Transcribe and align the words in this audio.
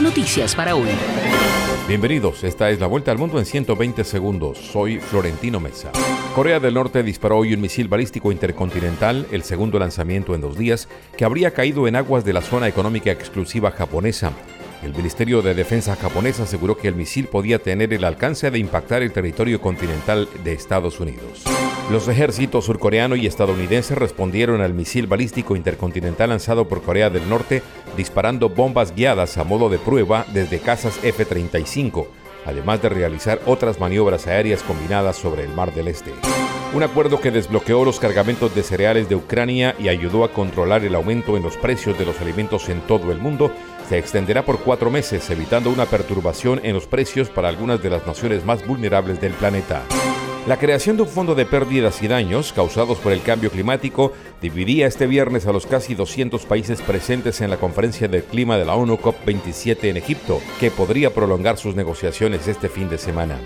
Noticias 0.00 0.54
para 0.54 0.74
hoy. 0.74 0.88
Bienvenidos, 1.86 2.42
esta 2.42 2.70
es 2.70 2.80
la 2.80 2.86
vuelta 2.86 3.10
al 3.10 3.18
mundo 3.18 3.38
en 3.38 3.44
120 3.44 4.02
segundos. 4.02 4.56
Soy 4.56 4.98
Florentino 4.98 5.60
Mesa. 5.60 5.90
Corea 6.34 6.58
del 6.58 6.74
Norte 6.74 7.02
disparó 7.02 7.38
hoy 7.38 7.52
un 7.52 7.60
misil 7.60 7.88
balístico 7.88 8.32
intercontinental, 8.32 9.26
el 9.30 9.42
segundo 9.42 9.78
lanzamiento 9.78 10.34
en 10.34 10.40
dos 10.40 10.56
días, 10.56 10.88
que 11.16 11.24
habría 11.24 11.50
caído 11.52 11.86
en 11.86 11.96
aguas 11.96 12.24
de 12.24 12.32
la 12.32 12.40
zona 12.40 12.66
económica 12.66 13.10
exclusiva 13.10 13.70
japonesa. 13.70 14.32
El 14.82 14.94
Ministerio 14.94 15.42
de 15.42 15.54
Defensa 15.54 15.96
japonés 15.96 16.40
aseguró 16.40 16.76
que 16.76 16.88
el 16.88 16.94
misil 16.94 17.26
podía 17.26 17.58
tener 17.58 17.92
el 17.92 18.04
alcance 18.04 18.50
de 18.50 18.58
impactar 18.58 19.02
el 19.02 19.12
territorio 19.12 19.60
continental 19.60 20.28
de 20.42 20.54
Estados 20.54 20.98
Unidos. 20.98 21.44
Los 21.92 22.08
ejércitos 22.08 22.64
surcoreano 22.64 23.16
y 23.16 23.26
estadounidense 23.26 23.94
respondieron 23.94 24.62
al 24.62 24.72
misil 24.72 25.06
balístico 25.06 25.56
intercontinental 25.56 26.30
lanzado 26.30 26.66
por 26.66 26.80
Corea 26.80 27.10
del 27.10 27.28
Norte 27.28 27.62
disparando 27.98 28.48
bombas 28.48 28.94
guiadas 28.94 29.36
a 29.36 29.44
modo 29.44 29.68
de 29.68 29.76
prueba 29.78 30.24
desde 30.32 30.58
casas 30.58 30.98
F-35, 31.02 32.06
además 32.46 32.80
de 32.80 32.88
realizar 32.88 33.42
otras 33.44 33.78
maniobras 33.78 34.26
aéreas 34.26 34.62
combinadas 34.62 35.16
sobre 35.16 35.44
el 35.44 35.50
Mar 35.50 35.74
del 35.74 35.88
Este. 35.88 36.12
Un 36.72 36.82
acuerdo 36.82 37.20
que 37.20 37.30
desbloqueó 37.30 37.84
los 37.84 38.00
cargamentos 38.00 38.54
de 38.54 38.62
cereales 38.62 39.10
de 39.10 39.16
Ucrania 39.16 39.74
y 39.78 39.88
ayudó 39.88 40.24
a 40.24 40.32
controlar 40.32 40.86
el 40.86 40.94
aumento 40.94 41.36
en 41.36 41.42
los 41.42 41.58
precios 41.58 41.98
de 41.98 42.06
los 42.06 42.18
alimentos 42.22 42.70
en 42.70 42.80
todo 42.80 43.12
el 43.12 43.18
mundo 43.18 43.52
se 43.86 43.98
extenderá 43.98 44.46
por 44.46 44.60
cuatro 44.60 44.90
meses, 44.90 45.28
evitando 45.28 45.68
una 45.68 45.84
perturbación 45.84 46.58
en 46.62 46.72
los 46.72 46.86
precios 46.86 47.28
para 47.28 47.50
algunas 47.50 47.82
de 47.82 47.90
las 47.90 48.06
naciones 48.06 48.46
más 48.46 48.66
vulnerables 48.66 49.20
del 49.20 49.34
planeta. 49.34 49.82
La 50.44 50.56
creación 50.56 50.96
de 50.96 51.02
un 51.02 51.08
fondo 51.08 51.36
de 51.36 51.46
pérdidas 51.46 52.02
y 52.02 52.08
daños 52.08 52.52
causados 52.52 52.98
por 52.98 53.12
el 53.12 53.22
cambio 53.22 53.48
climático 53.48 54.12
dividía 54.40 54.88
este 54.88 55.06
viernes 55.06 55.46
a 55.46 55.52
los 55.52 55.66
casi 55.66 55.94
200 55.94 56.46
países 56.46 56.82
presentes 56.82 57.40
en 57.40 57.50
la 57.50 57.58
conferencia 57.58 58.08
del 58.08 58.24
clima 58.24 58.58
de 58.58 58.64
la 58.64 58.74
ONU 58.74 58.96
COP27 58.96 59.84
en 59.84 59.98
Egipto, 59.98 60.40
que 60.58 60.72
podría 60.72 61.14
prolongar 61.14 61.58
sus 61.58 61.76
negociaciones 61.76 62.48
este 62.48 62.68
fin 62.68 62.88
de 62.88 62.98
semana. 62.98 63.38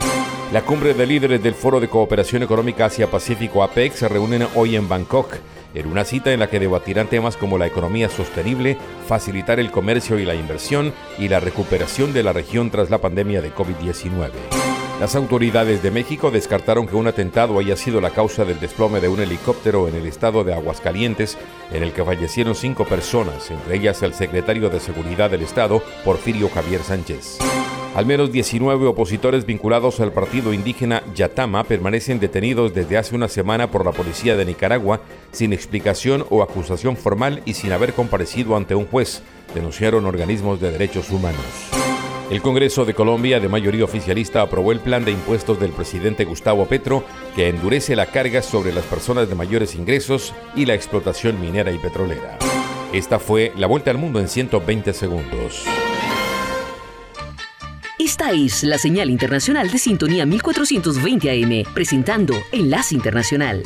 La 0.55 0.63
cumbre 0.63 0.95
de 0.95 1.07
líderes 1.07 1.43
del 1.43 1.55
Foro 1.55 1.81
de 1.81 1.89
Cooperación 1.89 2.43
Económica 2.43 2.87
Asia-Pacífico 2.87 3.63
APEC 3.63 3.93
se 3.93 4.09
reúnen 4.09 4.49
hoy 4.55 4.75
en 4.75 4.89
Bangkok, 4.89 5.35
en 5.75 5.89
una 5.89 6.07
cita 6.07 6.33
en 6.33 6.41
la 6.41 6.49
que 6.49 6.61
debatirán 6.61 7.09
temas 7.09 7.37
como 7.37 7.59
la 7.59 7.67
economía 7.67 8.09
sostenible, 8.09 8.79
facilitar 9.07 9.61
el 9.61 9.71
comercio 9.71 10.19
y 10.19 10.25
la 10.25 10.35
inversión 10.35 10.95
y 11.19 11.29
la 11.29 11.41
recuperación 11.41 12.15
de 12.15 12.23
la 12.23 12.33
región 12.33 12.71
tras 12.71 12.89
la 12.89 13.03
pandemia 13.03 13.43
de 13.43 13.53
COVID-19. 13.55 14.76
Las 15.01 15.15
autoridades 15.15 15.83
de 15.83 15.91
México 15.91 16.31
descartaron 16.31 16.87
que 16.87 16.97
un 16.97 17.07
atentado 17.07 17.59
haya 17.59 17.77
sido 17.77 18.01
la 18.01 18.11
causa 18.11 18.47
del 18.47 18.59
desplome 18.59 18.99
de 18.99 19.09
un 19.09 19.21
helicóptero 19.21 19.89
en 19.89 19.95
el 19.95 20.07
estado 20.07 20.43
de 20.43 20.55
Aguascalientes, 20.55 21.37
en 21.71 21.83
el 21.83 21.93
que 21.93 22.03
fallecieron 22.03 22.55
cinco 22.55 22.87
personas, 22.87 23.51
entre 23.51 23.77
ellas 23.77 24.03
el 24.03 24.15
secretario 24.15 24.71
de 24.71 24.81
Seguridad 24.81 25.31
del 25.31 25.43
Estado, 25.43 25.83
Porfirio 26.03 26.49
Javier 26.49 26.83
Sánchez. 26.83 27.39
Al 27.95 28.07
menos 28.07 28.33
19 28.33 28.87
opositores 28.87 29.45
vinculados 29.45 30.01
al 30.01 30.13
partido 30.13 30.55
indígena 30.55 31.03
Yatama 31.15 31.65
permanecen 31.65 32.19
detenidos 32.19 32.73
desde 32.73 32.97
hace 32.97 33.15
una 33.15 33.29
semana 33.29 33.71
por 33.71 33.85
la 33.85 33.93
policía 33.93 34.35
de 34.35 34.47
Nicaragua 34.47 35.03
sin 35.31 35.53
explicación 35.53 36.25
o 36.31 36.43
acusación 36.43 36.97
formal 36.97 37.43
y 37.45 37.53
sin 37.53 37.73
haber 37.73 37.93
comparecido 37.93 38.57
ante 38.57 38.75
un 38.75 38.87
juez, 38.87 39.23
denunciaron 39.55 40.07
organismos 40.07 40.59
de 40.59 40.71
derechos 40.71 41.11
humanos. 41.11 41.76
El 42.29 42.43
Congreso 42.43 42.85
de 42.85 42.93
Colombia, 42.93 43.39
de 43.39 43.49
mayoría 43.49 43.85
oficialista, 43.85 44.43
aprobó 44.43 44.73
el 44.73 44.81
plan 44.81 45.05
de 45.05 45.13
impuestos 45.13 45.61
del 45.61 45.71
presidente 45.71 46.25
Gustavo 46.25 46.67
Petro, 46.67 47.05
que 47.37 47.49
endurece 47.49 47.95
la 47.95 48.07
carga 48.07 48.43
sobre 48.43 48.73
las 48.73 48.85
personas 48.85 49.29
de 49.29 49.37
mayores 49.37 49.77
ingresos 49.77 50.35
y 50.57 50.67
la 50.67 50.75
explotación 50.75 51.41
minera 51.41 51.71
y 51.71 51.79
petrolera. 51.79 52.37
Esta 52.93 53.21
fue 53.21 53.53
la 53.57 53.69
vuelta 53.69 53.93
al 53.93 53.99
mundo 53.99 54.19
en 54.19 54.27
120 54.27 54.93
segundos. 54.93 55.65
Esta 58.01 58.33
es 58.33 58.65
la 58.65 58.79
señal 58.79 59.09
internacional 59.09 59.71
de 59.71 59.79
sintonía 59.79 60.27
1420 60.27 61.31
AM, 61.31 61.75
presentando 61.75 62.35
Enlace 62.51 62.97
Internacional. 62.97 63.63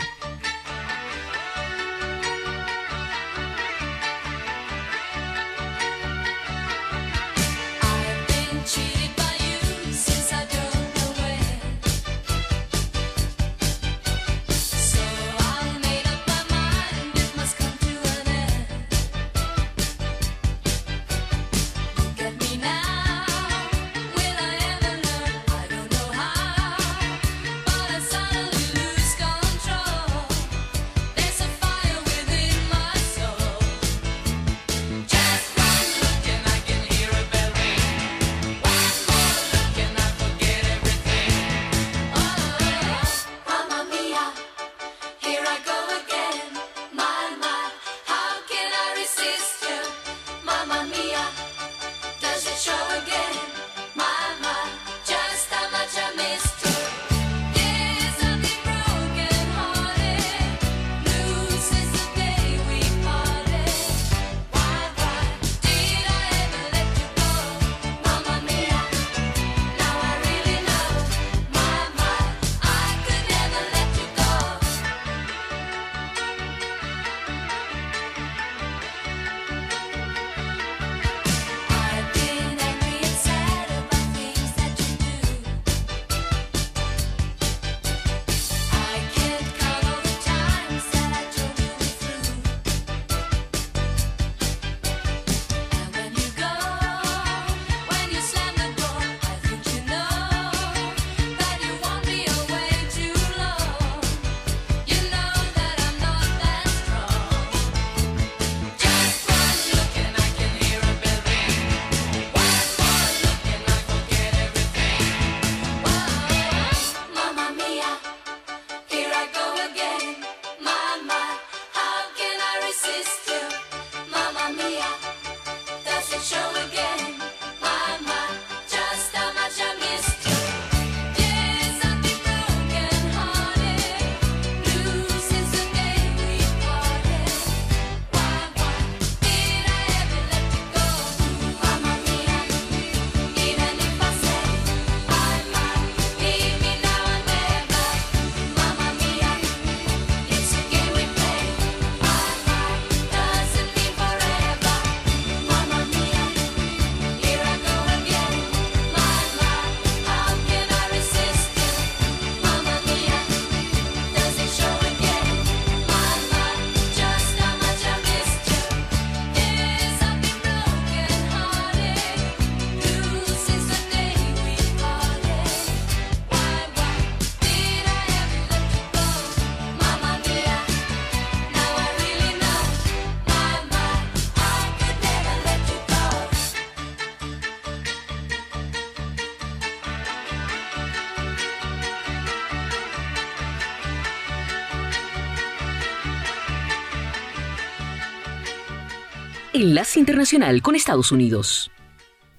Enlace 199.52 199.98
Internacional 199.98 200.62
con 200.62 200.76
Estados 200.76 201.10
Unidos. 201.10 201.72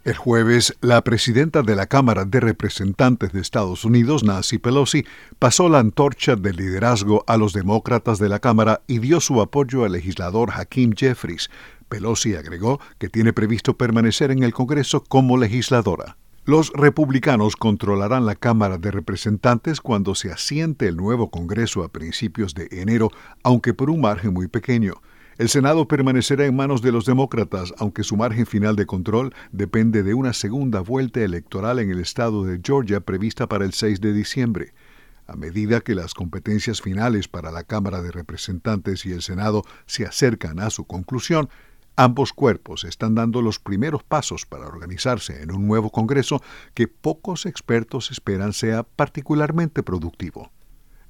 El 0.06 0.16
jueves, 0.16 0.78
la 0.80 1.04
presidenta 1.04 1.62
de 1.62 1.76
la 1.76 1.86
Cámara 1.86 2.24
de 2.24 2.40
Representantes 2.40 3.34
de 3.34 3.42
Estados 3.42 3.84
Unidos, 3.84 4.24
Nancy 4.24 4.60
Pelosi, 4.60 5.06
pasó 5.38 5.68
la 5.68 5.80
antorcha 5.80 6.38
del 6.38 6.56
liderazgo 6.56 7.26
a 7.28 7.36
los 7.36 7.52
demócratas 7.52 8.18
de 8.18 8.30
la 8.30 8.40
Cámara 8.40 8.82
y 8.88 9.00
dio 9.00 9.20
su 9.20 9.42
apoyo 9.42 9.84
al 9.84 9.92
legislador 9.92 10.52
Hakeem 10.56 10.94
Jeffries. 10.96 11.50
Pelosi 11.90 12.36
agregó 12.36 12.80
que 12.98 13.10
tiene 13.10 13.34
previsto 13.34 13.78
permanecer 13.78 14.32
en 14.32 14.44
el 14.44 14.54
Congreso 14.54 15.04
como 15.04 15.38
legisladora. 15.38 16.16
Los 16.46 16.72
republicanos 16.74 17.58
controlarán 17.58 18.26
la 18.26 18.36
Cámara 18.36 18.78
de 18.78 18.90
Representantes 18.90 19.82
cuando 19.82 20.16
se 20.16 20.32
asiente 20.32 20.88
el 20.88 20.96
nuevo 20.96 21.30
Congreso 21.30 21.84
a 21.84 21.90
principios 21.90 22.56
de 22.56 22.70
enero, 22.72 23.12
aunque 23.44 23.74
por 23.74 23.90
un 23.90 24.00
margen 24.00 24.34
muy 24.34 24.48
pequeño. 24.48 24.94
El 25.42 25.50
Senado 25.50 25.88
permanecerá 25.88 26.46
en 26.46 26.56
manos 26.56 26.84
de 26.84 26.92
los 26.92 27.08
demócratas, 27.08 27.74
aunque 27.80 28.04
su 28.04 28.16
margen 28.16 28.46
final 28.46 28.76
de 28.76 28.86
control 28.86 29.34
depende 29.52 30.04
de 30.04 30.14
una 30.14 30.34
segunda 30.34 30.82
vuelta 30.82 31.22
electoral 31.22 31.80
en 31.80 31.90
el 31.90 32.00
estado 32.00 32.44
de 32.44 32.62
Georgia 32.64 33.00
prevista 33.00 33.50
para 33.50 33.66
el 33.66 33.74
6 33.74 34.02
de 34.02 34.14
diciembre. 34.14 34.76
A 35.26 35.36
medida 35.36 35.82
que 35.82 35.96
las 35.96 36.14
competencias 36.14 36.80
finales 36.80 37.28
para 37.28 37.50
la 37.50 37.64
Cámara 37.64 38.04
de 38.04 38.12
Representantes 38.12 39.04
y 39.08 39.14
el 39.14 39.24
Senado 39.24 39.64
se 39.88 40.06
acercan 40.06 40.60
a 40.60 40.70
su 40.70 40.86
conclusión, 40.86 41.50
Ambos 41.96 42.34
cuerpos 42.34 42.84
están 42.84 43.16
dando 43.16 43.42
los 43.42 43.60
primeros 43.60 44.04
pasos 44.04 44.46
para 44.46 44.68
organizarse 44.68 45.42
en 45.42 45.52
un 45.52 45.68
nuevo 45.68 45.90
Congreso 45.90 46.42
que 46.74 46.88
pocos 46.88 47.46
expertos 47.48 48.12
esperan 48.12 48.54
sea 48.54 48.84
particularmente 48.84 49.84
productivo. 49.84 50.52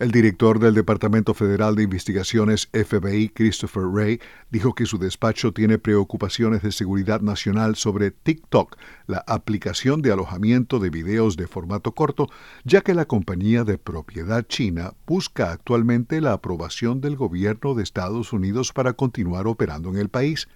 El 0.01 0.09
director 0.09 0.57
del 0.57 0.73
Departamento 0.73 1.35
Federal 1.35 1.75
de 1.75 1.83
Investigaciones 1.83 2.69
FBI, 2.73 3.29
Christopher 3.29 3.83
Wray, 3.83 4.19
dijo 4.49 4.73
que 4.73 4.87
su 4.87 4.97
despacho 4.97 5.53
tiene 5.53 5.77
preocupaciones 5.77 6.63
de 6.63 6.71
seguridad 6.71 7.21
nacional 7.21 7.75
sobre 7.75 8.09
TikTok, 8.09 8.77
la 9.05 9.23
aplicación 9.27 10.01
de 10.01 10.11
alojamiento 10.11 10.79
de 10.79 10.89
videos 10.89 11.37
de 11.37 11.45
formato 11.45 11.91
corto, 11.91 12.29
ya 12.63 12.81
que 12.81 12.95
la 12.95 13.05
compañía 13.05 13.63
de 13.63 13.77
propiedad 13.77 14.43
china 14.47 14.95
busca 15.05 15.51
actualmente 15.51 16.19
la 16.19 16.33
aprobación 16.33 16.99
del 16.99 17.15
gobierno 17.15 17.75
de 17.75 17.83
Estados 17.83 18.33
Unidos 18.33 18.73
para 18.73 18.93
continuar 18.93 19.45
operando 19.45 19.89
en 19.89 19.97
el 19.97 20.09
país. 20.09 20.47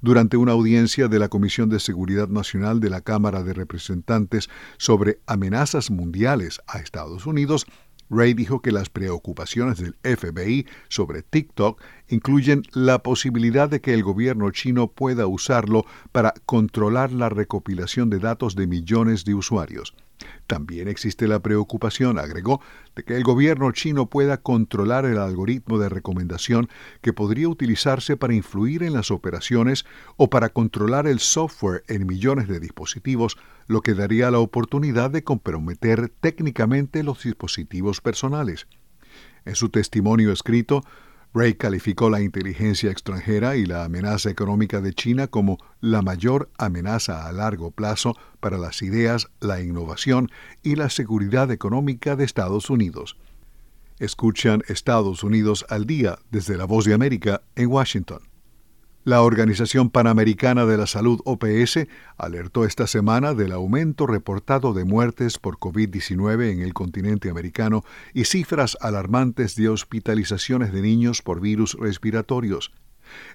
Durante 0.00 0.36
una 0.36 0.52
audiencia 0.52 1.08
de 1.08 1.18
la 1.18 1.28
Comisión 1.28 1.68
de 1.68 1.80
Seguridad 1.80 2.28
Nacional 2.28 2.78
de 2.78 2.90
la 2.90 3.00
Cámara 3.00 3.42
de 3.42 3.52
Representantes 3.52 4.48
sobre 4.78 5.18
amenazas 5.26 5.90
mundiales 5.90 6.60
a 6.68 6.78
Estados 6.78 7.26
Unidos, 7.26 7.66
Ray 8.08 8.34
dijo 8.34 8.60
que 8.60 8.72
las 8.72 8.88
preocupaciones 8.88 9.78
del 9.78 9.96
FBI 10.02 10.66
sobre 10.88 11.22
TikTok 11.22 11.80
incluyen 12.08 12.62
la 12.72 13.02
posibilidad 13.02 13.68
de 13.68 13.80
que 13.80 13.94
el 13.94 14.02
gobierno 14.02 14.50
chino 14.50 14.88
pueda 14.88 15.26
usarlo 15.26 15.84
para 16.12 16.34
controlar 16.46 17.12
la 17.12 17.28
recopilación 17.28 18.10
de 18.10 18.18
datos 18.18 18.54
de 18.54 18.66
millones 18.66 19.24
de 19.24 19.34
usuarios. 19.34 19.94
También 20.46 20.88
existe 20.88 21.26
la 21.28 21.40
preocupación, 21.40 22.18
agregó, 22.18 22.60
de 22.94 23.02
que 23.02 23.16
el 23.16 23.24
gobierno 23.24 23.70
chino 23.72 24.06
pueda 24.06 24.38
controlar 24.38 25.04
el 25.04 25.18
algoritmo 25.18 25.78
de 25.78 25.88
recomendación 25.88 26.68
que 27.02 27.12
podría 27.12 27.48
utilizarse 27.48 28.16
para 28.16 28.34
influir 28.34 28.82
en 28.82 28.92
las 28.92 29.10
operaciones 29.10 29.84
o 30.16 30.30
para 30.30 30.48
controlar 30.50 31.06
el 31.06 31.18
software 31.18 31.84
en 31.88 32.06
millones 32.06 32.48
de 32.48 32.60
dispositivos, 32.60 33.36
lo 33.66 33.82
que 33.82 33.94
daría 33.94 34.30
la 34.30 34.38
oportunidad 34.38 35.10
de 35.10 35.24
comprometer 35.24 36.08
técnicamente 36.20 37.02
los 37.02 37.22
dispositivos 37.22 38.00
personales. 38.00 38.66
En 39.44 39.54
su 39.54 39.68
testimonio 39.68 40.32
escrito, 40.32 40.84
Ray 41.36 41.52
calificó 41.52 42.08
la 42.08 42.22
inteligencia 42.22 42.90
extranjera 42.90 43.56
y 43.56 43.66
la 43.66 43.84
amenaza 43.84 44.30
económica 44.30 44.80
de 44.80 44.94
China 44.94 45.26
como 45.26 45.58
la 45.82 46.00
mayor 46.00 46.48
amenaza 46.56 47.26
a 47.26 47.32
largo 47.32 47.72
plazo 47.72 48.16
para 48.40 48.56
las 48.56 48.80
ideas, 48.80 49.28
la 49.38 49.60
innovación 49.60 50.30
y 50.62 50.76
la 50.76 50.88
seguridad 50.88 51.50
económica 51.50 52.16
de 52.16 52.24
Estados 52.24 52.70
Unidos. 52.70 53.18
Escuchan 53.98 54.62
Estados 54.68 55.22
Unidos 55.24 55.66
al 55.68 55.84
día 55.84 56.18
desde 56.30 56.56
la 56.56 56.64
voz 56.64 56.86
de 56.86 56.94
América 56.94 57.42
en 57.54 57.66
Washington. 57.66 58.20
La 59.06 59.22
Organización 59.22 59.90
Panamericana 59.90 60.66
de 60.66 60.76
la 60.76 60.88
Salud 60.88 61.20
OPS 61.24 61.86
alertó 62.16 62.64
esta 62.64 62.88
semana 62.88 63.34
del 63.34 63.52
aumento 63.52 64.08
reportado 64.08 64.74
de 64.74 64.84
muertes 64.84 65.38
por 65.38 65.58
COVID-19 65.58 66.50
en 66.50 66.60
el 66.60 66.74
continente 66.74 67.30
americano 67.30 67.84
y 68.14 68.24
cifras 68.24 68.76
alarmantes 68.80 69.54
de 69.54 69.68
hospitalizaciones 69.68 70.72
de 70.72 70.82
niños 70.82 71.22
por 71.22 71.40
virus 71.40 71.74
respiratorios. 71.74 72.72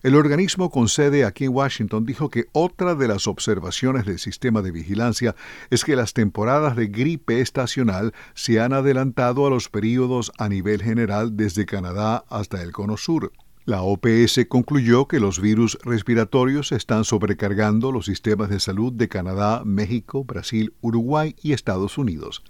El 0.03 0.17
organismo 0.17 0.69
con 0.71 0.89
sede 0.89 1.23
aquí 1.23 1.45
en 1.45 1.53
Washington 1.53 2.05
dijo 2.05 2.29
que 2.29 2.47
otra 2.51 2.93
de 2.93 3.07
las 3.07 3.25
observaciones 3.25 4.05
del 4.05 4.19
sistema 4.19 4.61
de 4.61 4.71
vigilancia 4.71 5.37
es 5.69 5.85
que 5.85 5.95
las 5.95 6.11
temporadas 6.11 6.75
de 6.75 6.87
gripe 6.87 7.39
estacional 7.39 8.13
se 8.33 8.59
han 8.59 8.73
adelantado 8.73 9.47
a 9.47 9.49
los 9.49 9.69
períodos 9.69 10.33
a 10.37 10.49
nivel 10.49 10.83
general 10.83 11.37
desde 11.37 11.65
Canadá 11.65 12.25
hasta 12.27 12.61
el 12.61 12.73
Cono 12.73 12.97
Sur. 12.97 13.31
La 13.65 13.83
OPS 13.83 14.45
concluyó 14.49 15.07
que 15.07 15.19
los 15.19 15.39
virus 15.39 15.77
respiratorios 15.83 16.71
están 16.71 17.03
sobrecargando 17.03 17.91
los 17.91 18.05
sistemas 18.05 18.49
de 18.49 18.59
salud 18.59 18.91
de 18.91 19.07
Canadá, 19.07 19.61
México, 19.65 20.23
Brasil, 20.23 20.73
Uruguay 20.81 21.35
y 21.43 21.53
Estados 21.53 21.97
Unidos. 21.97 22.43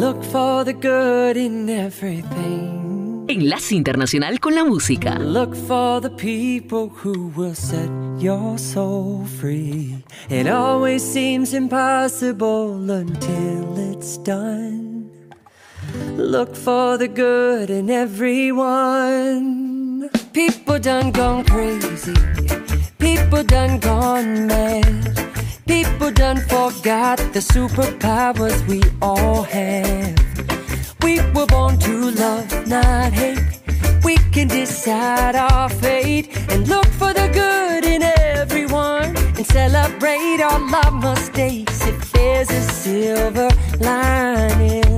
Look 0.00 0.22
for 0.22 0.64
the 0.64 0.74
good 0.74 1.36
in 1.36 1.68
everything. 1.68 3.24
Enlace 3.28 3.74
Internacional 3.74 4.38
con 4.40 4.54
la 4.54 4.64
Música. 4.64 5.18
Look 5.18 5.54
for 5.54 6.00
the 6.02 6.10
people 6.10 6.90
who 7.02 7.32
will 7.34 7.54
set 7.54 7.88
your 8.18 8.58
soul 8.58 9.24
free. 9.40 10.04
It 10.28 10.46
always 10.46 11.02
seems 11.02 11.54
impossible 11.54 12.90
until 12.90 13.78
it's 13.78 14.18
done. 14.18 15.10
Look 16.16 16.54
for 16.54 16.98
the 16.98 17.08
good 17.08 17.70
in 17.70 17.88
everyone. 17.88 19.71
People 20.32 20.78
done 20.78 21.12
gone 21.12 21.44
crazy. 21.44 22.14
People 22.98 23.44
done 23.44 23.78
gone 23.78 24.46
mad. 24.46 25.36
People 25.66 26.10
done 26.10 26.38
forgot 26.38 27.18
the 27.32 27.38
superpowers 27.38 28.66
we 28.66 28.82
all 29.00 29.42
have. 29.44 30.18
We 31.02 31.20
were 31.32 31.46
born 31.46 31.78
to 31.78 32.10
love, 32.10 32.66
not 32.66 33.12
hate. 33.12 33.60
We 34.02 34.16
can 34.32 34.48
decide 34.48 35.36
our 35.36 35.68
fate 35.68 36.36
and 36.50 36.66
look 36.66 36.86
for 36.86 37.12
the 37.12 37.28
good 37.32 37.84
in 37.84 38.02
everyone 38.02 39.16
and 39.16 39.46
celebrate 39.46 40.40
all 40.42 40.74
our 40.74 40.90
mistakes 40.90 41.86
if 41.86 42.12
there's 42.12 42.50
a 42.50 42.62
silver 42.62 43.48
lining. 43.78 44.91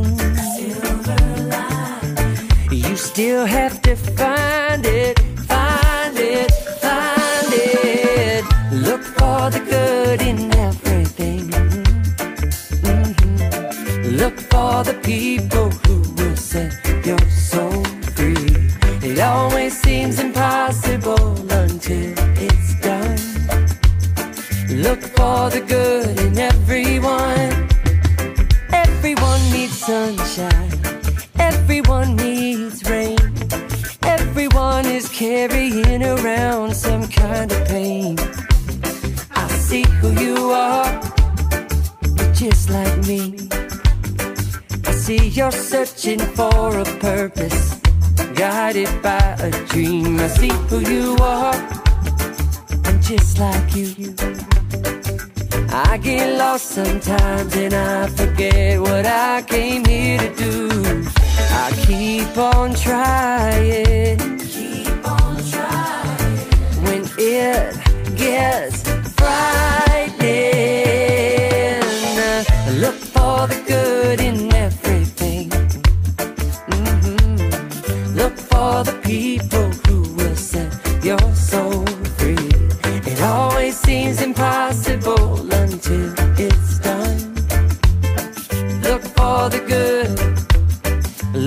Still 3.15 3.47
have 3.47 3.81
to 3.81 3.95
find 3.95 4.85
it 4.85 5.25
find 5.47 6.19
it, 6.19 6.51
find 6.83 7.53
it. 7.53 8.45
Look 8.73 9.03
for 9.03 9.51
the 9.51 9.61
good 9.75 10.21
in 10.21 10.39
everything. 10.55 11.45
Mm-hmm. 12.89 14.17
Look 14.21 14.37
for 14.53 14.85
the 14.85 14.95
people 15.03 15.74
you're 45.45 45.53
searching 45.53 46.19
for 46.19 46.79
a 46.79 46.85
purpose, 47.01 47.79
guided 48.35 48.89
by 49.03 49.37
a 49.41 49.51
dream. 49.67 50.19
I 50.19 50.29
see 50.29 50.55
who 50.69 50.79
you 50.81 51.17
are. 51.21 51.55
I'm 52.87 52.99
just 53.03 53.39
like 53.39 53.77
you. 53.77 54.15
I 55.69 55.99
get 55.99 56.39
lost 56.39 56.71
sometimes 56.71 57.55
and 57.57 57.75
I 57.75 58.07
forget 58.07 58.81
what 58.81 59.05
I 59.05 59.43
came 59.43 59.85
here 59.85 60.19
to 60.19 60.35
do. 60.35 60.71
I 61.63 61.67
keep 61.87 62.39
on 62.39 62.75
trying. 62.75 64.39
Keep 64.39 65.07
on 65.07 65.37
trying. 65.53 66.39
When 66.87 67.03
it 67.19 68.17
gets 68.17 68.84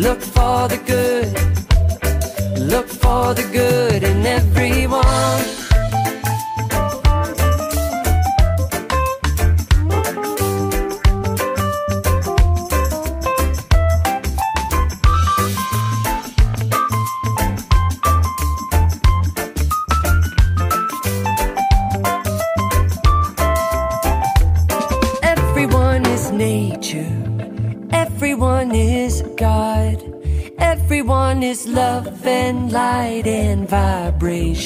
Look 0.08 0.22
for 0.22 0.70
the 0.70 0.78
good. 0.86 1.34
Look 2.58 2.88
for 2.88 3.34
the 3.34 3.44
good 3.52 4.04
in 4.04 4.26
every 4.26 4.67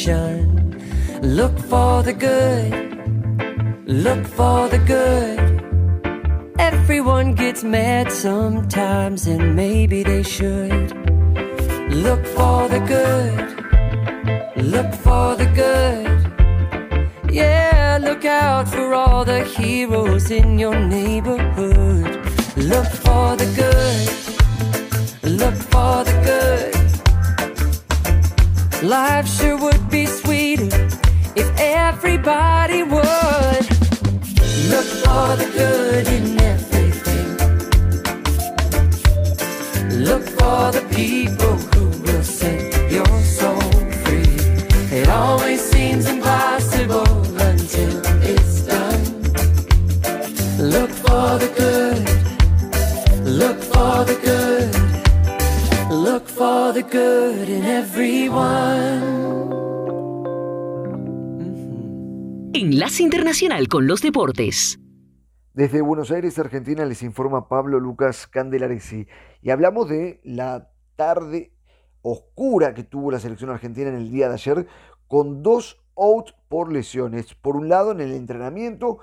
vibration. 0.05 0.79
Look 1.22 1.58
for 1.60 2.03
the 2.03 2.13
good. 2.13 2.72
Look 3.88 4.25
for 4.25 4.70
the 4.70 4.79
good. 4.79 5.39
Everyone 6.60 7.34
gets 7.36 7.63
mad 7.63 8.12
sometimes, 8.12 8.61
con 63.72 63.88
los 63.88 64.01
Deportes. 64.01 64.81
Desde 65.53 65.81
Buenos 65.81 66.12
Aires, 66.12 66.38
Argentina, 66.38 66.84
les 66.84 67.03
informa 67.03 67.48
Pablo 67.48 67.79
Lucas 67.79 68.27
Candelaresi. 68.27 69.07
Y 69.42 69.50
hablamos 69.50 69.88
de 69.88 70.20
la 70.25 70.70
tarde 70.98 71.53
oscura 72.01 72.74
que 72.74 72.84
tuvo 72.84 73.12
la 73.12 73.20
selección 73.22 73.50
argentina 73.50 73.88
en 73.88 73.96
el 73.96 74.12
día 74.12 74.27
de 74.27 74.34
ayer, 74.34 74.68
con 75.07 75.42
dos 75.42 75.81
outs 75.96 76.36
por 76.50 76.70
lesiones. 76.70 77.34
Por 77.34 77.55
un 77.55 77.70
lado, 77.70 77.94
en 77.94 78.01
el 78.01 78.12
entrenamiento, 78.12 79.00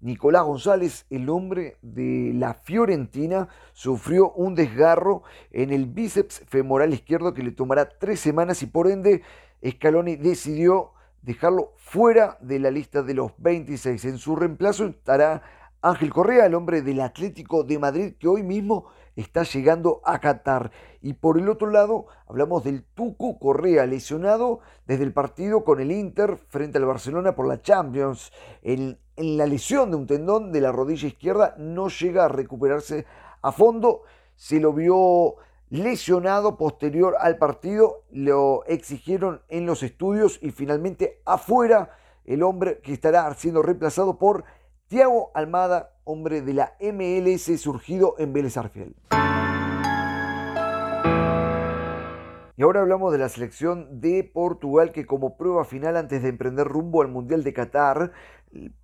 Nicolás 0.00 0.44
González, 0.44 1.06
el 1.08 1.30
hombre 1.30 1.78
de 1.80 2.32
la 2.34 2.52
Fiorentina, 2.52 3.48
sufrió 3.72 4.32
un 4.32 4.54
desgarro 4.54 5.22
en 5.50 5.70
el 5.70 5.86
bíceps 5.86 6.42
femoral 6.46 6.92
izquierdo 6.92 7.32
que 7.32 7.42
le 7.42 7.52
tomará 7.52 7.88
tres 7.88 8.20
semanas 8.20 8.62
y 8.62 8.66
por 8.66 8.90
ende 8.90 9.22
Scaloni 9.66 10.16
decidió 10.16 10.92
dejarlo 11.22 11.74
fuera 11.76 12.38
de 12.40 12.58
la 12.58 12.70
lista 12.70 13.02
de 13.02 13.14
los 13.14 13.32
26. 13.38 14.04
En 14.04 14.18
su 14.18 14.36
reemplazo 14.36 14.86
estará 14.86 15.42
Ángel 15.82 16.10
Correa, 16.12 16.46
el 16.46 16.54
hombre 16.54 16.82
del 16.82 17.00
Atlético 17.00 17.64
de 17.64 17.78
Madrid, 17.78 18.14
que 18.18 18.28
hoy 18.28 18.42
mismo 18.42 18.86
está 19.16 19.44
llegando 19.44 20.02
a 20.04 20.18
Qatar. 20.18 20.70
Y 21.00 21.14
por 21.14 21.38
el 21.38 21.48
otro 21.48 21.70
lado, 21.70 22.06
hablamos 22.26 22.64
del 22.64 22.84
Tucu 22.84 23.38
Correa, 23.38 23.86
lesionado 23.86 24.60
desde 24.86 25.04
el 25.04 25.12
partido 25.12 25.64
con 25.64 25.80
el 25.80 25.90
Inter 25.90 26.36
frente 26.48 26.78
al 26.78 26.84
Barcelona 26.84 27.34
por 27.34 27.48
la 27.48 27.62
Champions. 27.62 28.30
En, 28.62 28.98
en 29.16 29.36
la 29.38 29.46
lesión 29.46 29.90
de 29.90 29.96
un 29.96 30.06
tendón 30.06 30.52
de 30.52 30.60
la 30.60 30.72
rodilla 30.72 31.08
izquierda 31.08 31.54
no 31.58 31.88
llega 31.88 32.26
a 32.26 32.28
recuperarse 32.28 33.06
a 33.40 33.52
fondo. 33.52 34.02
Se 34.36 34.60
lo 34.60 34.72
vio 34.72 35.36
lesionado 35.70 36.56
posterior 36.56 37.16
al 37.20 37.38
partido, 37.38 38.02
lo 38.10 38.64
exigieron 38.66 39.40
en 39.48 39.66
los 39.66 39.82
estudios 39.82 40.38
y 40.42 40.50
finalmente 40.50 41.22
afuera 41.24 41.92
el 42.24 42.42
hombre 42.42 42.80
que 42.80 42.92
estará 42.92 43.32
siendo 43.34 43.62
reemplazado 43.62 44.18
por 44.18 44.44
Thiago 44.88 45.30
Almada, 45.34 45.94
hombre 46.04 46.42
de 46.42 46.54
la 46.54 46.74
MLS 46.80 47.60
surgido 47.60 48.16
en 48.18 48.32
Vélez 48.32 48.56
Arfiel. 48.56 48.96
Y 52.56 52.62
ahora 52.62 52.80
hablamos 52.80 53.12
de 53.12 53.18
la 53.18 53.28
selección 53.30 54.00
de 54.00 54.22
Portugal 54.22 54.92
que 54.92 55.06
como 55.06 55.38
prueba 55.38 55.64
final 55.64 55.96
antes 55.96 56.22
de 56.22 56.28
emprender 56.28 56.66
rumbo 56.66 57.00
al 57.00 57.08
Mundial 57.08 57.42
de 57.42 57.54
Qatar 57.54 58.12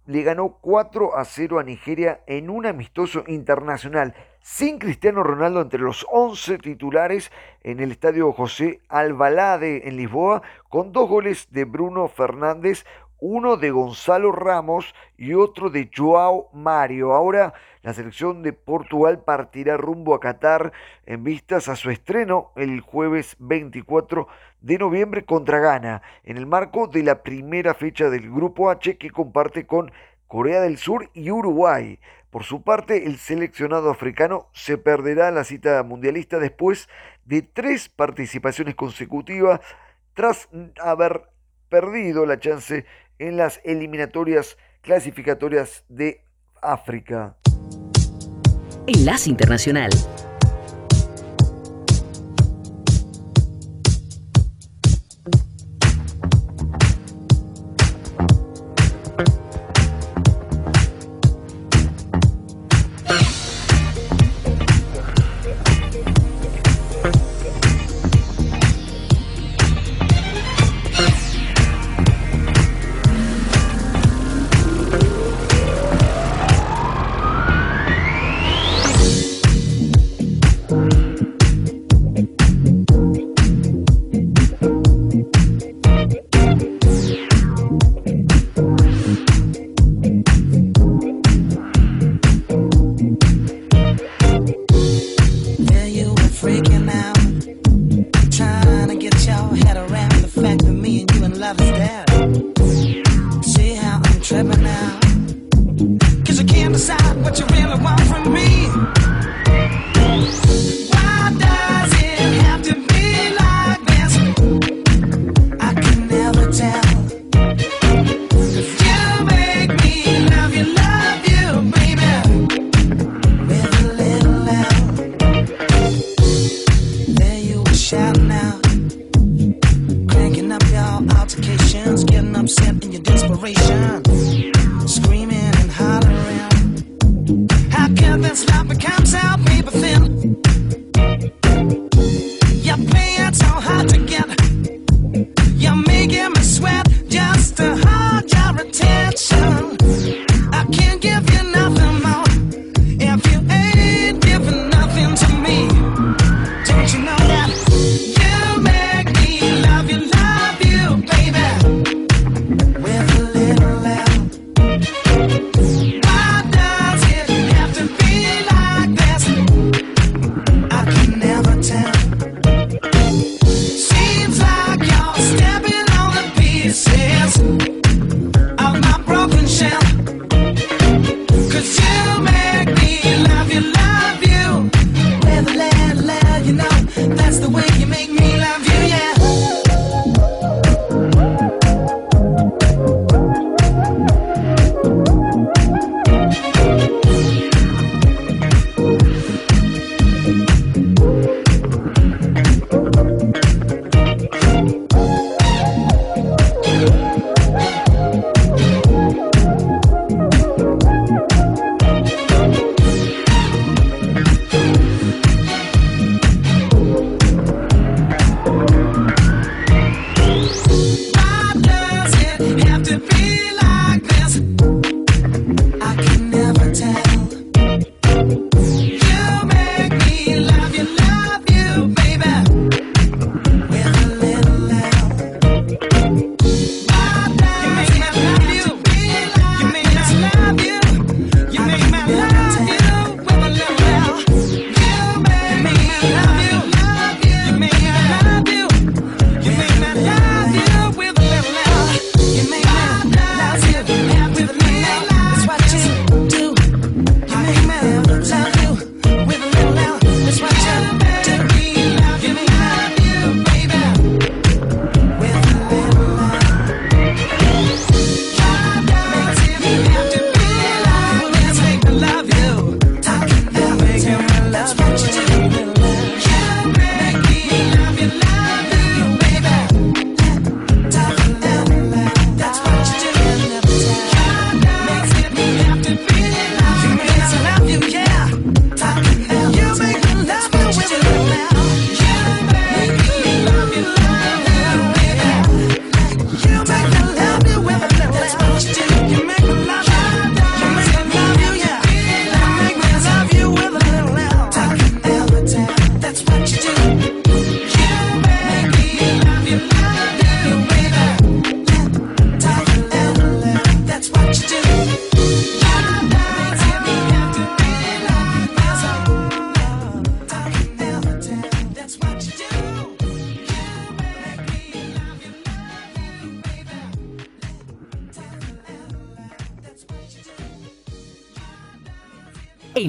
le 0.07 0.23
ganó 0.23 0.59
4 0.61 1.17
a 1.17 1.25
0 1.25 1.59
a 1.59 1.63
Nigeria 1.65 2.23
en 2.27 2.49
un 2.49 2.65
amistoso 2.65 3.25
internacional 3.27 4.15
sin 4.47 4.79
Cristiano 4.79 5.25
Ronaldo 5.25 5.61
entre 5.61 5.81
los 5.81 6.07
11 6.09 6.59
titulares 6.59 7.33
en 7.65 7.81
el 7.81 7.91
estadio 7.91 8.33
José 8.33 8.81
Albalade 8.89 9.89
en 9.89 9.97
Lisboa 9.97 10.41
con 10.69 10.93
dos 10.93 11.09
goles 11.09 11.49
de 11.51 11.65
Bruno 11.65 12.07
Fernández, 12.07 12.87
uno 13.19 13.57
de 13.57 13.73
Gonzalo 13.73 14.31
Ramos 14.31 14.95
y 15.19 15.35
otro 15.35 15.69
de 15.69 15.91
Joao 15.93 16.49
Mario. 16.53 17.13
Ahora 17.13 17.55
la 17.83 17.93
selección 17.93 18.45
de 18.45 18.53
Portugal 18.53 19.19
partirá 19.25 19.77
rumbo 19.77 20.15
a 20.15 20.21
Qatar 20.21 20.73
en 21.07 21.25
vistas 21.25 21.69
a 21.69 21.75
su 21.75 21.91
estreno 21.91 22.53
el 22.55 22.81
jueves 22.83 23.35
24 23.41 24.29
de 24.61 24.79
noviembre 24.79 25.25
contra 25.25 25.59
Ghana, 25.59 26.03
en 26.23 26.37
el 26.37 26.47
marco 26.47 26.87
de 26.87 27.03
la 27.03 27.25
primera 27.25 27.75
fecha 27.75 28.11
del 28.11 28.31
Grupo 28.31 28.71
H 28.71 28.97
que 28.97 29.11
comparte 29.11 29.67
con 29.67 29.91
Corea 30.29 30.61
del 30.61 30.79
Sur 30.79 31.11
y 31.15 31.33
Uruguay. 31.33 31.99
Por 32.37 32.45
su 32.45 32.61
parte, 32.61 33.07
el 33.07 33.17
seleccionado 33.17 33.89
africano 33.89 34.51
se 34.53 34.77
perderá 34.77 35.31
la 35.31 35.43
cita 35.43 35.83
mundialista 35.83 36.39
después 36.39 36.87
de 37.25 37.41
tres 37.41 37.89
participaciones 37.89 38.75
consecutivas 38.75 39.61
tras 40.13 40.47
haber 40.83 41.31
perdido 41.71 42.27
la 42.27 42.39
chance 42.39 42.85
en 43.19 43.39
las 43.39 43.63
eliminatorias 43.65 44.59
clasificatorias 44.83 45.87
de 45.89 46.25
África. 46.61 47.39
Enlace 48.87 49.31
Internacional. 49.31 49.89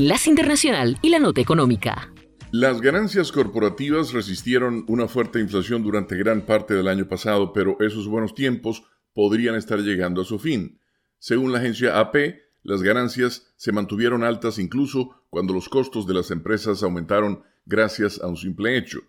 Enlace 0.07 0.29
Internacional 0.29 0.97
y 1.01 1.09
la 1.09 1.19
Nota 1.19 1.41
Económica. 1.41 2.13
Las 2.53 2.79
ganancias 2.79 3.33
corporativas 3.33 4.13
resistieron 4.13 4.85
una 4.87 5.09
fuerte 5.09 5.41
inflación 5.41 5.83
durante 5.83 6.15
gran 6.15 6.45
parte 6.45 6.75
del 6.75 6.87
año 6.87 7.09
pasado, 7.09 7.51
pero 7.51 7.75
esos 7.81 8.07
buenos 8.07 8.33
tiempos 8.33 8.83
podrían 9.13 9.55
estar 9.55 9.79
llegando 9.79 10.21
a 10.21 10.23
su 10.23 10.39
fin. 10.39 10.79
Según 11.19 11.51
la 11.51 11.59
agencia 11.59 11.99
AP, 11.99 12.15
las 12.63 12.83
ganancias 12.83 13.53
se 13.57 13.73
mantuvieron 13.73 14.23
altas 14.23 14.59
incluso 14.59 15.25
cuando 15.29 15.53
los 15.53 15.67
costos 15.67 16.07
de 16.07 16.13
las 16.13 16.31
empresas 16.31 16.83
aumentaron 16.83 17.43
gracias 17.65 18.21
a 18.21 18.27
un 18.27 18.37
simple 18.37 18.77
hecho. 18.77 18.99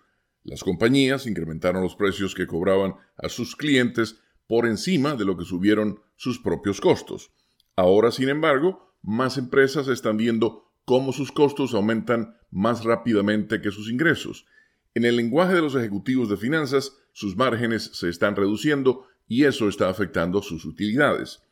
Las 0.43 0.65
compañías 0.65 1.29
incrementaron 1.29 1.85
los 1.85 1.95
precios 1.95 2.35
que 2.35 2.49
cobraban 2.49 2.97
a 3.17 3.29
sus 3.29 3.55
clientes 3.55 4.17
por 4.49 4.67
encima 4.67 5.15
de 5.15 5.25
lo 5.25 5.37
que 5.37 5.45
subieron 5.45 6.01
sus 6.17 6.41
propios 6.41 6.81
costos. 6.81 7.31
Ahora, 7.77 8.11
sin 8.11 8.31
embargo, 8.31 8.97
más 9.01 9.39
empresas 9.39 9.87
están 9.87 10.17
viendo 10.17 10.68
cómo 10.89 11.13
sus 11.13 11.31
costos 11.33 11.75
aumentan 11.75 12.35
más 12.51 12.83
rápidamente 12.83 13.61
que 13.61 13.71
sus 13.71 13.91
ingresos. 13.91 14.47
En 14.95 15.05
el 15.05 15.17
lenguaje 15.17 15.53
de 15.53 15.61
los 15.61 15.75
ejecutivos 15.75 16.31
de 16.31 16.39
finanzas, 16.39 16.97
sus 17.13 17.37
márgenes 17.37 17.91
se 17.93 18.09
están 18.09 18.35
reduciendo 18.37 19.07
y 19.27 19.45
eso 19.45 19.69
está 19.69 19.91
afectando 19.91 20.41
sus 20.41 20.65
utilidades. 20.65 21.43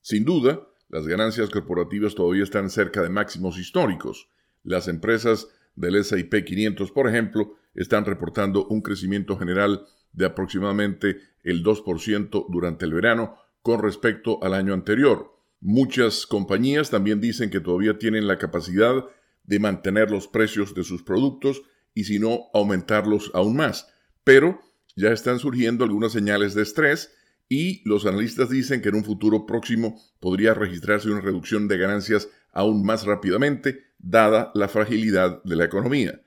Sin 0.00 0.24
duda, 0.24 0.66
las 0.88 1.06
ganancias 1.06 1.50
corporativas 1.50 2.16
todavía 2.16 2.42
están 2.42 2.68
cerca 2.68 3.00
de 3.00 3.10
máximos 3.10 3.60
históricos. 3.60 4.28
Las 4.64 4.88
empresas 4.88 5.46
del 5.76 6.04
SIP 6.04 6.44
500, 6.44 6.90
por 6.90 7.08
ejemplo, 7.08 7.54
están 7.76 8.04
reportando 8.04 8.66
un 8.66 8.80
crecimiento 8.82 9.38
general 9.38 9.86
de 10.12 10.26
aproximadamente 10.26 11.20
el 11.44 11.62
2% 11.62 12.46
durante 12.48 12.86
el 12.86 12.94
verano 12.94 13.36
con 13.62 13.80
respecto 13.80 14.42
al 14.42 14.52
año 14.52 14.74
anterior. 14.74 15.39
Muchas 15.60 16.26
compañías 16.26 16.90
también 16.90 17.20
dicen 17.20 17.50
que 17.50 17.60
todavía 17.60 17.98
tienen 17.98 18.26
la 18.26 18.38
capacidad 18.38 19.04
de 19.44 19.58
mantener 19.58 20.10
los 20.10 20.26
precios 20.26 20.74
de 20.74 20.84
sus 20.84 21.02
productos 21.02 21.62
y 21.94 22.04
si 22.04 22.18
no 22.18 22.46
aumentarlos 22.54 23.30
aún 23.34 23.56
más. 23.56 23.88
Pero 24.24 24.60
ya 24.96 25.12
están 25.12 25.38
surgiendo 25.38 25.84
algunas 25.84 26.12
señales 26.12 26.54
de 26.54 26.62
estrés 26.62 27.12
y 27.48 27.82
los 27.88 28.06
analistas 28.06 28.48
dicen 28.48 28.80
que 28.80 28.90
en 28.90 28.94
un 28.94 29.04
futuro 29.04 29.44
próximo 29.44 30.00
podría 30.20 30.54
registrarse 30.54 31.10
una 31.10 31.20
reducción 31.20 31.68
de 31.68 31.78
ganancias 31.78 32.28
aún 32.52 32.84
más 32.84 33.04
rápidamente, 33.04 33.84
dada 33.98 34.50
la 34.54 34.68
fragilidad 34.68 35.42
de 35.42 35.56
la 35.56 35.64
economía. 35.64 36.22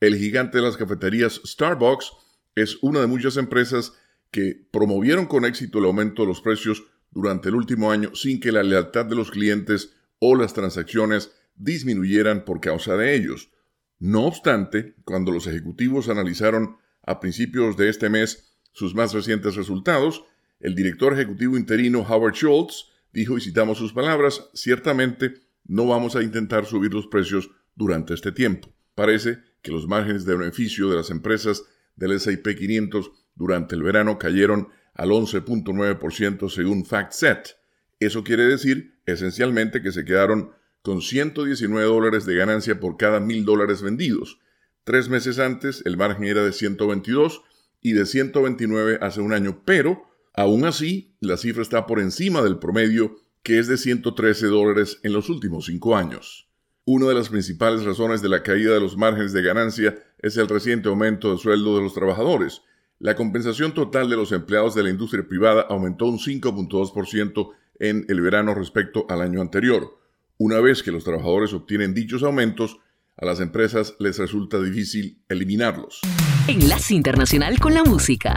El 0.00 0.16
gigante 0.16 0.58
de 0.58 0.64
las 0.64 0.76
cafeterías 0.76 1.40
Starbucks 1.46 2.12
es 2.54 2.78
una 2.82 3.00
de 3.00 3.06
muchas 3.06 3.36
empresas 3.36 3.92
que 4.30 4.66
promovieron 4.72 5.26
con 5.26 5.44
éxito 5.44 5.78
el 5.78 5.84
aumento 5.84 6.22
de 6.22 6.28
los 6.28 6.40
precios 6.40 6.82
durante 7.12 7.48
el 7.48 7.54
último 7.54 7.92
año 7.92 8.14
sin 8.14 8.40
que 8.40 8.52
la 8.52 8.62
lealtad 8.62 9.06
de 9.06 9.14
los 9.14 9.30
clientes 9.30 9.94
o 10.18 10.34
las 10.34 10.54
transacciones 10.54 11.32
disminuyeran 11.56 12.44
por 12.44 12.60
causa 12.60 12.96
de 12.96 13.14
ellos. 13.14 13.50
No 13.98 14.26
obstante, 14.26 14.94
cuando 15.04 15.30
los 15.30 15.46
ejecutivos 15.46 16.08
analizaron 16.08 16.76
a 17.04 17.20
principios 17.20 17.76
de 17.76 17.88
este 17.88 18.08
mes 18.08 18.56
sus 18.72 18.94
más 18.94 19.12
recientes 19.12 19.54
resultados, 19.56 20.24
El 20.58 20.76
director 20.76 21.12
ejecutivo 21.12 21.56
interino 21.56 22.06
Howard 22.08 22.34
Schultz 22.34 22.86
dijo, 23.12 23.36
y 23.36 23.40
citamos 23.40 23.78
sus 23.78 23.92
palabras, 23.92 24.48
ciertamente 24.54 25.34
no 25.64 25.86
vamos 25.86 26.14
a 26.14 26.22
intentar 26.22 26.66
subir 26.66 26.94
los 26.94 27.08
precios 27.08 27.50
durante 27.74 28.14
este 28.14 28.30
tiempo. 28.30 28.72
Parece 28.94 29.38
que 29.60 29.72
los 29.72 29.88
márgenes 29.88 30.24
de 30.24 30.36
beneficio 30.36 30.88
de 30.88 30.96
las 30.96 31.10
empresas 31.10 31.64
del 31.96 32.12
S&P 32.12 32.54
500 32.54 33.10
durante 33.34 33.74
el 33.74 33.82
verano 33.82 34.18
cayeron 34.18 34.68
al 34.94 35.10
11.9% 35.10 36.48
según 36.48 36.84
FactSet. 36.84 37.56
Eso 38.00 38.24
quiere 38.24 38.44
decir 38.44 38.98
esencialmente 39.06 39.82
que 39.82 39.92
se 39.92 40.04
quedaron 40.04 40.52
con 40.82 41.00
119 41.00 41.86
dólares 41.86 42.26
de 42.26 42.34
ganancia 42.34 42.80
por 42.80 42.96
cada 42.96 43.20
mil 43.20 43.44
dólares 43.44 43.82
vendidos. 43.82 44.38
Tres 44.84 45.08
meses 45.08 45.38
antes 45.38 45.82
el 45.86 45.96
margen 45.96 46.24
era 46.24 46.44
de 46.44 46.52
122 46.52 47.42
y 47.80 47.92
de 47.92 48.06
129 48.06 48.98
hace 49.00 49.20
un 49.20 49.32
año, 49.32 49.62
pero 49.64 50.02
aún 50.34 50.64
así 50.64 51.14
la 51.20 51.36
cifra 51.36 51.62
está 51.62 51.86
por 51.86 52.00
encima 52.00 52.42
del 52.42 52.58
promedio 52.58 53.16
que 53.42 53.58
es 53.58 53.66
de 53.66 53.76
113 53.76 54.46
dólares 54.46 54.98
en 55.02 55.12
los 55.12 55.28
últimos 55.28 55.66
cinco 55.66 55.96
años. 55.96 56.48
Una 56.84 57.06
de 57.06 57.14
las 57.14 57.28
principales 57.28 57.84
razones 57.84 58.22
de 58.22 58.28
la 58.28 58.42
caída 58.42 58.74
de 58.74 58.80
los 58.80 58.96
márgenes 58.96 59.32
de 59.32 59.42
ganancia 59.42 60.02
es 60.18 60.36
el 60.36 60.48
reciente 60.48 60.88
aumento 60.88 61.30
de 61.30 61.38
sueldo 61.38 61.76
de 61.76 61.82
los 61.82 61.94
trabajadores. 61.94 62.62
La 63.02 63.16
compensación 63.16 63.74
total 63.74 64.08
de 64.08 64.14
los 64.14 64.30
empleados 64.30 64.76
de 64.76 64.84
la 64.84 64.90
industria 64.90 65.26
privada 65.26 65.66
aumentó 65.68 66.06
un 66.06 66.20
5.2% 66.20 67.48
en 67.80 68.06
el 68.08 68.20
verano 68.20 68.54
respecto 68.54 69.06
al 69.08 69.22
año 69.22 69.40
anterior. 69.40 69.98
Una 70.38 70.60
vez 70.60 70.84
que 70.84 70.92
los 70.92 71.02
trabajadores 71.02 71.52
obtienen 71.52 71.94
dichos 71.94 72.22
aumentos, 72.22 72.78
a 73.16 73.26
las 73.26 73.40
empresas 73.40 73.96
les 73.98 74.18
resulta 74.18 74.62
difícil 74.62 75.20
eliminarlos. 75.28 76.00
Enlace 76.46 76.94
Internacional 76.94 77.58
con 77.58 77.74
la 77.74 77.82
Música. 77.82 78.36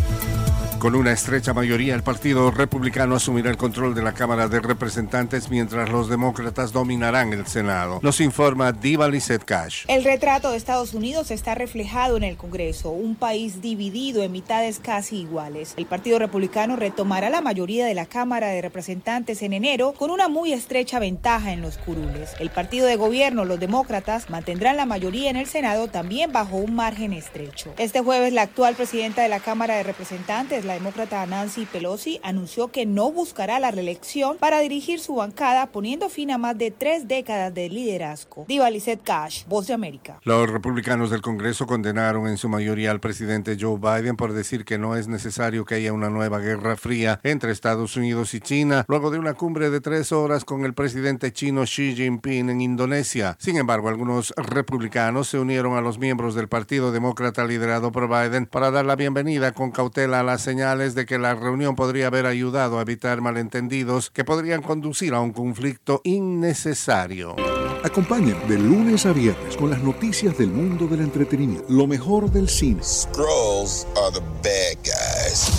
Con 0.81 0.95
una 0.95 1.11
estrecha 1.11 1.53
mayoría, 1.53 1.93
el 1.93 2.01
Partido 2.01 2.49
Republicano 2.49 3.15
asumirá 3.15 3.51
el 3.51 3.57
control 3.57 3.93
de 3.93 4.01
la 4.01 4.13
Cámara 4.13 4.47
de 4.47 4.59
Representantes 4.59 5.51
mientras 5.51 5.91
los 5.91 6.09
demócratas 6.09 6.71
dominarán 6.71 7.33
el 7.33 7.45
Senado. 7.45 7.99
Nos 8.01 8.19
informa 8.19 8.71
Diva 8.71 9.07
Lizette 9.07 9.45
Cash. 9.45 9.85
El 9.87 10.03
retrato 10.03 10.49
de 10.49 10.57
Estados 10.57 10.95
Unidos 10.95 11.29
está 11.29 11.53
reflejado 11.53 12.17
en 12.17 12.23
el 12.23 12.35
Congreso, 12.35 12.89
un 12.89 13.13
país 13.13 13.61
dividido 13.61 14.23
en 14.23 14.31
mitades 14.31 14.79
casi 14.79 15.17
iguales. 15.17 15.75
El 15.77 15.85
Partido 15.85 16.17
Republicano 16.17 16.75
retomará 16.77 17.29
la 17.29 17.41
mayoría 17.41 17.85
de 17.85 17.93
la 17.93 18.07
Cámara 18.07 18.47
de 18.47 18.63
Representantes 18.63 19.43
en 19.43 19.53
enero 19.53 19.93
con 19.93 20.09
una 20.09 20.29
muy 20.29 20.51
estrecha 20.51 20.97
ventaja 20.97 21.53
en 21.53 21.61
los 21.61 21.77
curules. 21.77 22.31
El 22.39 22.49
partido 22.49 22.87
de 22.87 22.95
gobierno, 22.95 23.45
los 23.45 23.59
demócratas, 23.59 24.31
mantendrán 24.31 24.77
la 24.77 24.87
mayoría 24.87 25.29
en 25.29 25.35
el 25.35 25.45
Senado 25.45 25.89
también 25.89 26.31
bajo 26.31 26.57
un 26.57 26.73
margen 26.73 27.13
estrecho. 27.13 27.71
Este 27.77 28.01
jueves, 28.01 28.33
la 28.33 28.41
actual 28.41 28.73
presidenta 28.73 29.21
de 29.21 29.29
la 29.29 29.41
Cámara 29.41 29.75
de 29.75 29.83
Representantes, 29.83 30.70
demócrata 30.73 31.25
Nancy 31.25 31.65
Pelosi 31.65 32.19
anunció 32.23 32.69
que 32.69 32.85
no 32.85 33.11
buscará 33.11 33.59
la 33.59 33.71
reelección 33.71 34.37
para 34.37 34.59
dirigir 34.59 34.99
su 34.99 35.15
bancada, 35.15 35.67
poniendo 35.67 36.09
fin 36.09 36.31
a 36.31 36.37
más 36.37 36.57
de 36.57 36.71
tres 36.71 37.07
décadas 37.07 37.53
de 37.53 37.69
liderazgo. 37.69 38.45
Diva 38.47 38.69
Lizette 38.69 39.03
Cash, 39.03 39.45
Voz 39.47 39.67
de 39.67 39.73
América. 39.73 40.19
Los 40.23 40.49
republicanos 40.49 41.09
del 41.09 41.21
Congreso 41.21 41.67
condenaron 41.67 42.27
en 42.27 42.37
su 42.37 42.49
mayoría 42.49 42.91
al 42.91 42.99
presidente 42.99 43.57
Joe 43.59 43.77
Biden 43.77 44.15
por 44.15 44.33
decir 44.33 44.65
que 44.65 44.77
no 44.77 44.95
es 44.95 45.07
necesario 45.07 45.65
que 45.65 45.75
haya 45.75 45.93
una 45.93 46.09
nueva 46.09 46.39
guerra 46.39 46.75
fría 46.75 47.19
entre 47.23 47.51
Estados 47.51 47.97
Unidos 47.97 48.33
y 48.33 48.39
China, 48.39 48.85
luego 48.87 49.11
de 49.11 49.19
una 49.19 49.33
cumbre 49.33 49.69
de 49.69 49.81
tres 49.81 50.11
horas 50.11 50.45
con 50.45 50.65
el 50.65 50.73
presidente 50.73 51.31
chino 51.33 51.63
Xi 51.63 51.95
Jinping 51.95 52.49
en 52.49 52.61
Indonesia. 52.61 53.35
Sin 53.39 53.57
embargo, 53.57 53.89
algunos 53.89 54.33
republicanos 54.37 55.27
se 55.27 55.39
unieron 55.39 55.75
a 55.75 55.81
los 55.81 55.99
miembros 55.99 56.35
del 56.35 56.47
Partido 56.47 56.91
Demócrata 56.91 57.45
liderado 57.45 57.91
por 57.91 58.07
Biden 58.07 58.45
para 58.45 58.71
dar 58.71 58.85
la 58.85 58.95
bienvenida 58.95 59.51
con 59.51 59.71
cautela 59.71 60.21
a 60.21 60.23
la 60.23 60.37
señal 60.37 60.60
señales 60.61 60.93
de 60.93 61.07
que 61.07 61.17
la 61.17 61.33
reunión 61.33 61.75
podría 61.75 62.05
haber 62.05 62.27
ayudado 62.27 62.77
a 62.77 62.83
evitar 62.83 63.19
malentendidos 63.19 64.11
que 64.11 64.23
podrían 64.23 64.61
conducir 64.61 65.15
a 65.15 65.19
un 65.19 65.33
conflicto 65.33 66.01
innecesario. 66.03 67.35
Acompañen 67.83 68.37
de 68.47 68.59
lunes 68.59 69.07
a 69.07 69.11
viernes 69.11 69.57
con 69.57 69.71
las 69.71 69.81
noticias 69.81 70.37
del 70.37 70.49
mundo 70.49 70.85
del 70.85 71.01
entretenimiento, 71.01 71.65
lo 71.67 71.87
mejor 71.87 72.29
del 72.29 72.47
cine. 72.47 72.83
Scrolls 72.83 73.87
are 73.97 74.13
the 74.13 74.21
bad 74.43 74.77
guys. 74.83 75.49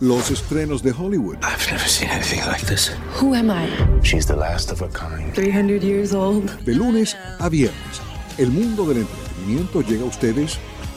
Los 0.00 0.32
estrenos 0.32 0.82
de 0.82 0.90
Hollywood. 0.90 1.36
I've 1.44 1.70
never 1.70 1.88
seen 1.88 2.10
anything 2.10 2.40
like 2.50 2.66
this. 2.66 2.90
Who 3.20 3.36
am 3.36 3.52
I? 3.52 3.68
She's 4.02 4.26
the 4.26 4.34
last 4.34 4.72
of 4.72 4.82
a 4.82 4.88
kind. 4.88 5.32
300 5.32 5.84
years 5.84 6.12
old. 6.12 6.50
De 6.64 6.74
lunes 6.74 7.16
a 7.38 7.48
viernes, 7.48 8.02
el 8.36 8.50
mundo 8.50 8.84
del 8.84 9.02
entretenimiento 9.02 9.80
llega 9.82 10.02
a 10.02 10.06
ustedes 10.06 10.58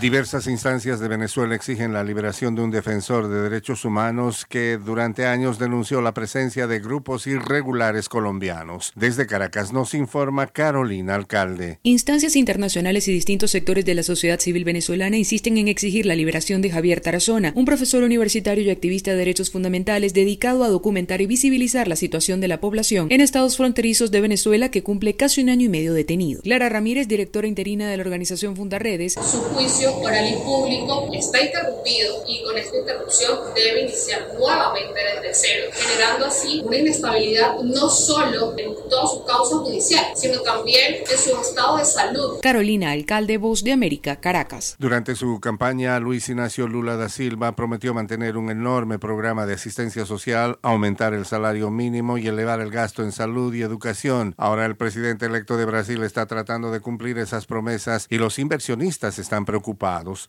Diversas 0.00 0.46
instancias 0.46 1.00
de 1.00 1.08
Venezuela 1.08 1.56
exigen 1.56 1.92
la 1.92 2.04
liberación 2.04 2.54
de 2.54 2.62
un 2.62 2.70
defensor 2.70 3.26
de 3.26 3.42
derechos 3.42 3.84
humanos 3.84 4.46
que 4.48 4.78
durante 4.78 5.26
años 5.26 5.58
denunció 5.58 6.00
la 6.00 6.14
presencia 6.14 6.68
de 6.68 6.78
grupos 6.78 7.26
irregulares 7.26 8.08
colombianos. 8.08 8.92
Desde 8.94 9.26
Caracas 9.26 9.72
nos 9.72 9.94
informa 9.94 10.46
Carolina 10.46 11.16
Alcalde. 11.16 11.80
Instancias 11.82 12.36
internacionales 12.36 13.08
y 13.08 13.12
distintos 13.12 13.50
sectores 13.50 13.84
de 13.84 13.94
la 13.94 14.04
sociedad 14.04 14.38
civil 14.38 14.62
venezolana 14.62 15.16
insisten 15.16 15.58
en 15.58 15.66
exigir 15.66 16.06
la 16.06 16.14
liberación 16.14 16.62
de 16.62 16.70
Javier 16.70 17.00
Tarazona, 17.00 17.52
un 17.56 17.64
profesor 17.64 18.04
universitario 18.04 18.62
y 18.62 18.70
activista 18.70 19.10
de 19.10 19.16
derechos 19.16 19.50
fundamentales 19.50 20.14
dedicado 20.14 20.62
a 20.62 20.68
documentar 20.68 21.22
y 21.22 21.26
visibilizar 21.26 21.88
la 21.88 21.96
situación 21.96 22.40
de 22.40 22.46
la 22.46 22.60
población 22.60 23.08
en 23.10 23.20
estados 23.20 23.56
fronterizos 23.56 24.12
de 24.12 24.20
Venezuela 24.20 24.70
que 24.70 24.84
cumple 24.84 25.16
casi 25.16 25.42
un 25.42 25.48
año 25.48 25.66
y 25.66 25.70
medio 25.70 25.92
detenido. 25.92 26.40
Clara 26.42 26.68
Ramírez, 26.68 27.08
directora 27.08 27.48
interina 27.48 27.90
de 27.90 27.96
la 27.96 28.04
organización 28.04 28.54
Fundaredes, 28.54 29.14
su 29.14 29.40
juicio 29.40 29.87
oral 29.96 30.28
y 30.28 30.36
público 30.36 31.08
está 31.12 31.40
interrumpido 31.42 32.24
y 32.26 32.42
con 32.44 32.56
esta 32.56 32.76
interrupción 32.76 33.38
debe 33.54 33.82
iniciar 33.82 34.28
nuevamente 34.38 35.00
desde 35.22 35.34
cero, 35.34 35.70
generando 35.72 36.26
así 36.26 36.62
una 36.64 36.76
inestabilidad 36.76 37.58
no 37.60 37.88
solo 37.88 38.54
en 38.58 38.74
toda 38.88 39.06
su 39.06 39.24
causa 39.24 39.56
judicial, 39.56 40.04
sino 40.14 40.40
también 40.40 40.96
en 41.10 41.18
su 41.18 41.36
estado 41.40 41.78
de 41.78 41.84
salud. 41.84 42.38
Carolina, 42.42 42.92
alcalde 42.92 43.38
Voz 43.38 43.64
de 43.64 43.72
América, 43.72 44.16
Caracas. 44.16 44.76
Durante 44.78 45.14
su 45.14 45.40
campaña, 45.40 45.98
Luis 46.00 46.28
Ignacio 46.28 46.68
Lula 46.68 46.96
da 46.96 47.08
Silva 47.08 47.52
prometió 47.52 47.94
mantener 47.94 48.36
un 48.36 48.50
enorme 48.50 48.98
programa 48.98 49.46
de 49.46 49.54
asistencia 49.54 50.06
social, 50.06 50.58
aumentar 50.62 51.14
el 51.14 51.26
salario 51.26 51.70
mínimo 51.70 52.18
y 52.18 52.26
elevar 52.26 52.60
el 52.60 52.70
gasto 52.70 53.02
en 53.02 53.12
salud 53.12 53.54
y 53.54 53.62
educación. 53.62 54.34
Ahora 54.36 54.66
el 54.66 54.76
presidente 54.76 55.26
electo 55.26 55.56
de 55.56 55.64
Brasil 55.64 56.02
está 56.02 56.26
tratando 56.26 56.70
de 56.70 56.80
cumplir 56.80 57.18
esas 57.18 57.46
promesas 57.46 58.06
y 58.10 58.18
los 58.18 58.38
inversionistas 58.38 59.18
están 59.18 59.44
preocupados. 59.44 59.77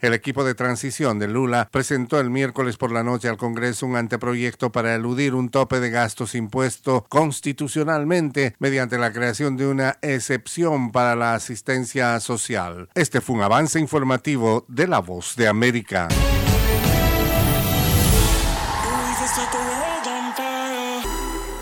El 0.01 0.13
equipo 0.13 0.43
de 0.43 0.53
transición 0.53 1.17
de 1.17 1.27
Lula 1.27 1.67
presentó 1.71 2.19
el 2.19 2.29
miércoles 2.29 2.77
por 2.77 2.91
la 2.91 3.03
noche 3.03 3.29
al 3.29 3.37
Congreso 3.37 3.85
un 3.85 3.95
anteproyecto 3.95 4.71
para 4.71 4.93
eludir 4.93 5.33
un 5.33 5.49
tope 5.49 5.79
de 5.79 5.89
gastos 5.89 6.35
impuesto 6.35 7.05
constitucionalmente 7.09 8.55
mediante 8.59 8.97
la 8.97 9.11
creación 9.11 9.57
de 9.57 9.67
una 9.67 9.97
excepción 10.01 10.91
para 10.91 11.15
la 11.15 11.33
asistencia 11.33 12.19
social. 12.19 12.89
Este 12.93 13.21
fue 13.21 13.37
un 13.37 13.41
avance 13.41 13.79
informativo 13.79 14.65
de 14.67 14.87
La 14.87 14.99
Voz 14.99 15.35
de 15.35 15.47
América. 15.47 16.07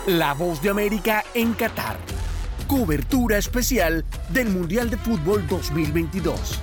La 0.06 0.32
Voz 0.34 0.62
de 0.62 0.70
América 0.70 1.24
en 1.34 1.52
Qatar. 1.54 1.98
Cobertura 2.66 3.38
especial 3.38 4.04
del 4.30 4.48
Mundial 4.48 4.90
de 4.90 4.96
Fútbol 4.96 5.46
2022. 5.46 6.60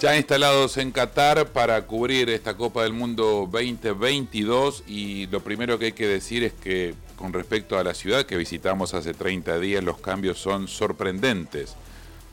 Ya 0.00 0.16
instalados 0.16 0.76
en 0.78 0.90
Qatar 0.90 1.48
para 1.48 1.86
cubrir 1.86 2.28
esta 2.30 2.56
Copa 2.56 2.82
del 2.82 2.92
Mundo 2.92 3.48
2022 3.50 4.82
y 4.86 5.26
lo 5.28 5.40
primero 5.40 5.78
que 5.78 5.86
hay 5.86 5.92
que 5.92 6.08
decir 6.08 6.42
es 6.42 6.52
que 6.52 6.94
con 7.14 7.32
respecto 7.32 7.78
a 7.78 7.84
la 7.84 7.94
ciudad 7.94 8.26
que 8.26 8.36
visitamos 8.36 8.94
hace 8.94 9.14
30 9.14 9.60
días 9.60 9.84
los 9.84 9.98
cambios 9.98 10.38
son 10.38 10.66
sorprendentes. 10.66 11.76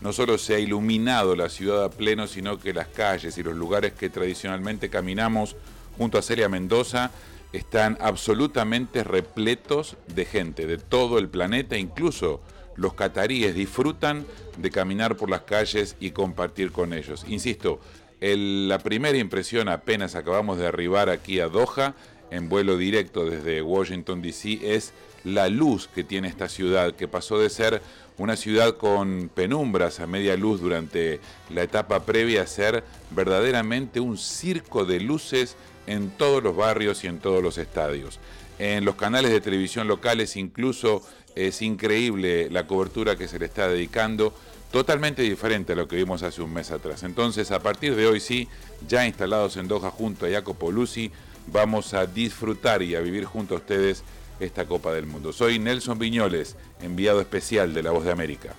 No 0.02 0.14
solo 0.14 0.38
se 0.38 0.56
ha 0.56 0.60
iluminado 0.60 1.36
la 1.36 1.50
ciudad 1.50 1.84
a 1.84 1.90
pleno, 1.92 2.28
sino 2.28 2.60
que 2.60 2.74
las 2.74 2.88
calles 2.88 3.38
y 3.38 3.44
los 3.44 3.56
lugares 3.56 3.94
que 3.94 4.10
tradicionalmente 4.10 4.90
caminamos 4.90 5.56
junto 5.98 6.18
a 6.18 6.24
Celia 6.24 6.50
Mendoza 6.50 7.12
están 7.54 7.98
absolutamente 8.02 9.04
repletos 9.04 9.96
de 10.08 10.26
gente 10.26 10.66
de 10.66 10.78
todo 10.78 11.20
el 11.20 11.30
planeta, 11.30 11.78
incluso 11.78 12.42
los 12.76 12.94
cataríes 12.94 13.56
disfrutan 13.56 14.26
de 14.58 14.72
caminar 14.72 15.18
por 15.18 15.30
las 15.30 15.42
calles 15.42 15.96
y 16.00 16.12
compartir 16.12 16.72
con 16.72 16.94
ellos. 16.94 17.26
Insisto, 17.28 17.80
la 18.20 18.80
primera 18.80 19.18
impresión 19.18 19.68
apenas 19.70 20.16
acabamos 20.16 20.58
de 20.58 20.68
arribar 20.68 21.10
aquí 21.10 21.40
a 21.40 21.48
Doha, 21.48 21.96
en 22.32 22.50
vuelo 22.50 22.78
directo 22.78 23.26
desde 23.26 23.62
Washington, 23.62 24.22
D.C., 24.22 24.60
es 24.64 24.94
la 25.24 25.48
luz 25.48 25.88
que 25.88 26.04
tiene 26.04 26.28
esta 26.28 26.50
ciudad, 26.50 26.96
que 26.96 27.08
pasó 27.08 27.40
de 27.40 27.50
ser 27.50 27.82
una 28.18 28.36
ciudad 28.36 28.78
con 28.78 29.30
penumbras 29.34 30.00
a 30.00 30.08
media 30.08 30.36
luz 30.36 30.62
durante 30.62 31.20
la 31.50 31.64
etapa 31.64 32.06
previa 32.06 32.44
a 32.44 32.48
ser 32.48 32.84
verdaderamente 33.12 34.00
un 34.00 34.18
circo 34.18 34.86
de 34.86 35.00
luces 35.00 35.56
en 35.88 36.10
todos 36.10 36.42
los 36.42 36.56
barrios 36.56 37.04
y 37.04 37.08
en 37.08 37.20
todos 37.20 37.44
los 37.44 37.58
estadios. 37.58 38.20
En 38.58 38.86
los 38.86 38.96
canales 38.96 39.32
de 39.32 39.42
televisión 39.42 39.88
locales 39.88 40.36
incluso 40.38 41.02
es 41.36 41.62
increíble 41.62 42.50
la 42.50 42.66
cobertura 42.66 43.16
que 43.16 43.28
se 43.28 43.40
le 43.40 43.46
está 43.46 43.68
dedicando, 43.68 44.34
totalmente 44.72 45.22
diferente 45.22 45.74
a 45.74 45.76
lo 45.76 45.88
que 45.88 45.98
vimos 45.98 46.24
hace 46.24 46.42
un 46.42 46.54
mes 46.54 46.72
atrás. 46.72 47.04
Entonces, 47.04 47.52
a 47.52 47.62
partir 47.62 47.96
de 47.96 48.08
hoy 48.08 48.20
sí, 48.20 48.48
ya 48.88 49.06
instalados 49.06 49.58
en 49.58 49.68
Doha 49.68 49.92
junto 49.92 50.26
a 50.26 50.30
Jacopo 50.30 50.72
Lucy, 50.72 51.12
vamos 51.48 51.94
a 51.94 52.06
disfrutar 52.06 52.82
y 52.82 52.96
a 52.96 53.02
vivir 53.02 53.26
junto 53.26 53.56
a 53.56 53.58
ustedes 53.58 54.04
esta 54.40 54.66
Copa 54.66 54.94
del 54.94 55.06
Mundo. 55.06 55.32
Soy 55.32 55.60
Nelson 55.60 56.00
Viñoles, 56.00 56.56
enviado 56.82 57.22
especial 57.22 57.74
de 57.74 57.84
La 57.84 57.92
Voz 57.92 58.06
de 58.06 58.12
América. 58.12 58.56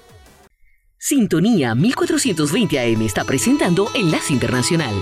Sintonía 0.99 1.75
1420 1.75 2.81
AM 2.81 3.03
está 3.03 3.25
presentando 3.25 3.89
Enlace 3.95 4.33
Internacional. 4.33 4.95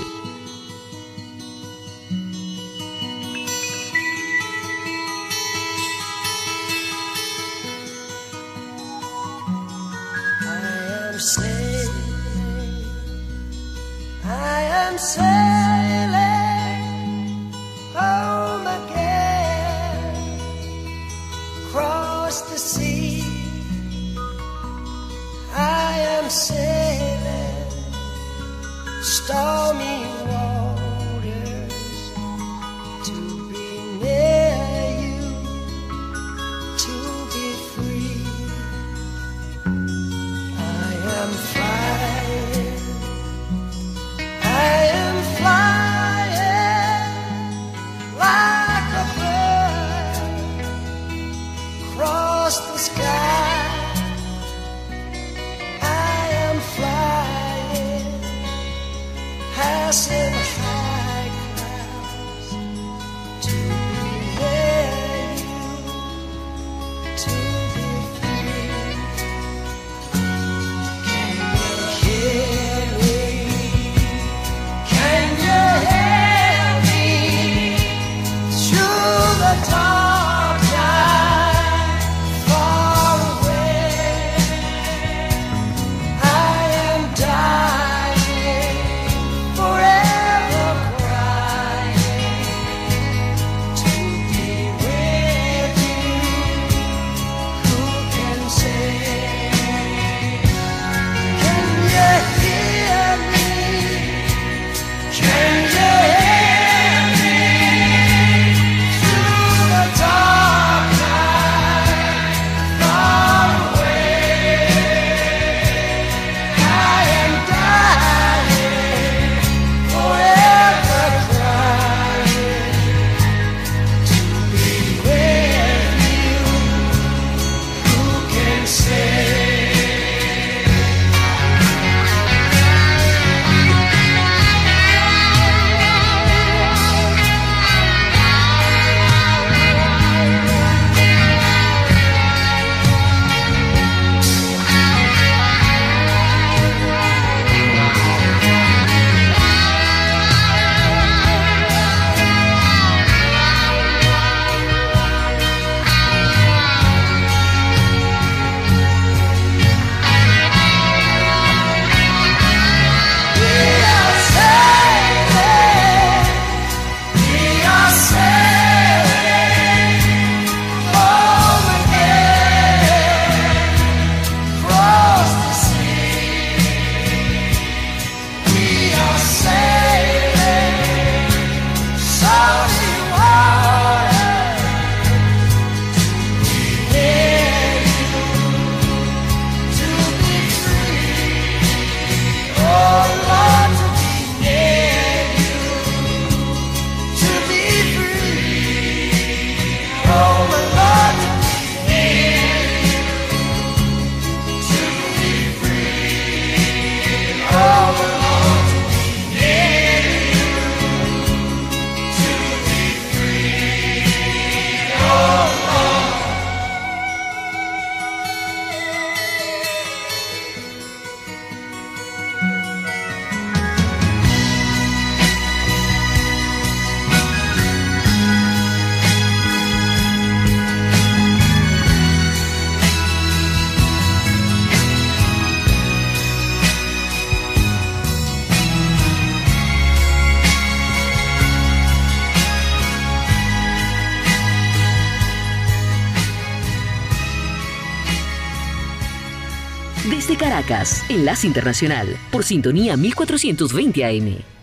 Enlace 251.09 251.47
Internacional, 251.47 252.16
por 252.30 252.45
sintonía 252.45 252.97
1420 252.97 254.05
AM. 254.05 254.53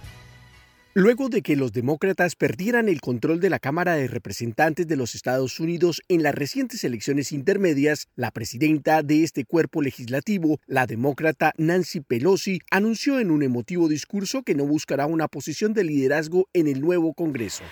Luego 0.93 1.29
de 1.29 1.41
que 1.41 1.55
los 1.55 1.71
demócratas 1.71 2.35
perdieran 2.35 2.89
el 2.89 2.99
control 2.99 3.39
de 3.39 3.49
la 3.49 3.59
Cámara 3.59 3.93
de 3.93 4.09
Representantes 4.09 4.89
de 4.89 4.97
los 4.97 5.15
Estados 5.15 5.61
Unidos 5.61 6.01
en 6.09 6.21
las 6.21 6.35
recientes 6.35 6.83
elecciones 6.83 7.31
intermedias, 7.31 8.09
la 8.17 8.29
presidenta 8.31 9.01
de 9.01 9.23
este 9.23 9.45
cuerpo 9.45 9.81
legislativo, 9.81 10.59
la 10.67 10.87
demócrata 10.87 11.53
Nancy 11.55 12.01
Pelosi, 12.01 12.59
anunció 12.71 13.19
en 13.19 13.31
un 13.31 13.41
emotivo 13.41 13.87
discurso 13.87 14.43
que 14.43 14.53
no 14.53 14.65
buscará 14.65 15.05
una 15.05 15.29
posición 15.29 15.73
de 15.73 15.85
liderazgo 15.85 16.49
en 16.51 16.67
el 16.67 16.81
nuevo 16.81 17.13
Congreso. 17.13 17.63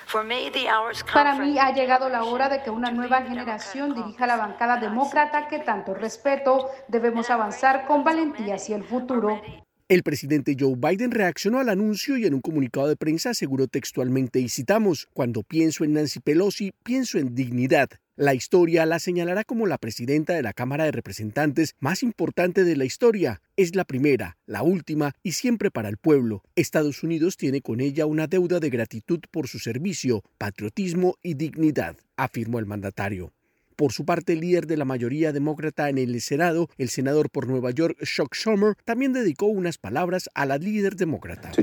Para 1.14 1.36
mí 1.38 1.60
ha 1.60 1.74
llegado 1.74 2.08
la 2.08 2.24
hora 2.24 2.48
de 2.48 2.64
que 2.64 2.70
una 2.70 2.90
nueva 2.90 3.24
generación 3.24 3.96
dirija 3.96 4.28
la 4.28 4.38
bancada 4.38 4.80
demócrata 4.80 5.50
que 5.50 5.60
tanto 5.60 5.94
respeto. 5.94 6.70
Debemos 6.88 7.30
avanzar 7.30 7.86
con 7.86 8.06
valentía 8.06 8.56
hacia 8.56 8.78
el 8.78 8.86
futuro. 8.86 9.42
El 9.90 10.04
presidente 10.04 10.56
Joe 10.58 10.76
Biden 10.78 11.10
reaccionó 11.10 11.58
al 11.58 11.68
anuncio 11.68 12.16
y 12.16 12.28
en 12.28 12.36
un 12.36 12.42
comunicado 12.42 12.88
de 12.88 12.96
prensa 12.96 13.32
aseguró 13.32 13.68
textualmente, 13.68 14.40
y 14.40 14.48
citamos, 14.48 15.08
cuando 15.14 15.42
pienso 15.42 15.84
en 15.84 15.94
Nancy 15.94 16.20
Pelosi, 16.20 16.74
pienso 16.84 17.18
en 17.18 17.34
dignidad. 17.34 17.90
La 18.16 18.36
historia 18.36 18.86
la 18.86 19.00
señalará 19.00 19.44
como 19.46 19.66
la 19.66 19.80
presidenta 19.80 20.34
de 20.34 20.44
la 20.44 20.54
Cámara 20.54 20.84
de 20.84 20.92
Representantes 20.92 21.74
más 21.80 22.04
importante 22.04 22.66
de 22.66 22.76
la 22.76 22.86
historia. 22.86 23.42
Es 23.58 23.76
la 23.76 23.84
primera, 23.84 24.38
la 24.46 24.62
última 24.62 25.16
y 25.24 25.32
siempre 25.32 25.72
para 25.72 25.90
el 25.90 25.98
pueblo. 25.98 26.44
Estados 26.56 27.02
Unidos 27.02 27.36
tiene 27.36 27.62
con 27.62 27.80
ella 27.80 28.06
una 28.06 28.28
deuda 28.28 28.60
de 28.60 28.70
gratitud 28.70 29.22
por 29.32 29.48
su 29.48 29.58
servicio, 29.58 30.24
patriotismo 30.38 31.16
y 31.24 31.34
dignidad, 31.34 31.98
afirmó 32.16 32.60
el 32.60 32.68
mandatario. 32.68 33.34
Por 33.80 33.94
su 33.94 34.04
parte, 34.04 34.34
el 34.34 34.42
líder 34.42 34.68
de 34.68 34.76
la 34.76 34.84
mayoría 34.84 35.32
demócrata 35.32 35.90
en 35.90 35.98
el 35.98 36.20
Senado, 36.20 36.68
el 36.78 36.90
senador 36.90 37.30
por 37.30 37.48
Nueva 37.48 37.72
York, 37.72 37.98
Chuck 38.04 38.36
Schumer, 38.36 38.76
también 38.84 39.14
dedicó 39.14 39.46
unas 39.46 39.78
palabras 39.78 40.30
a 40.34 40.46
la 40.46 40.58
líder 40.58 40.98
demócrata. 40.98 41.54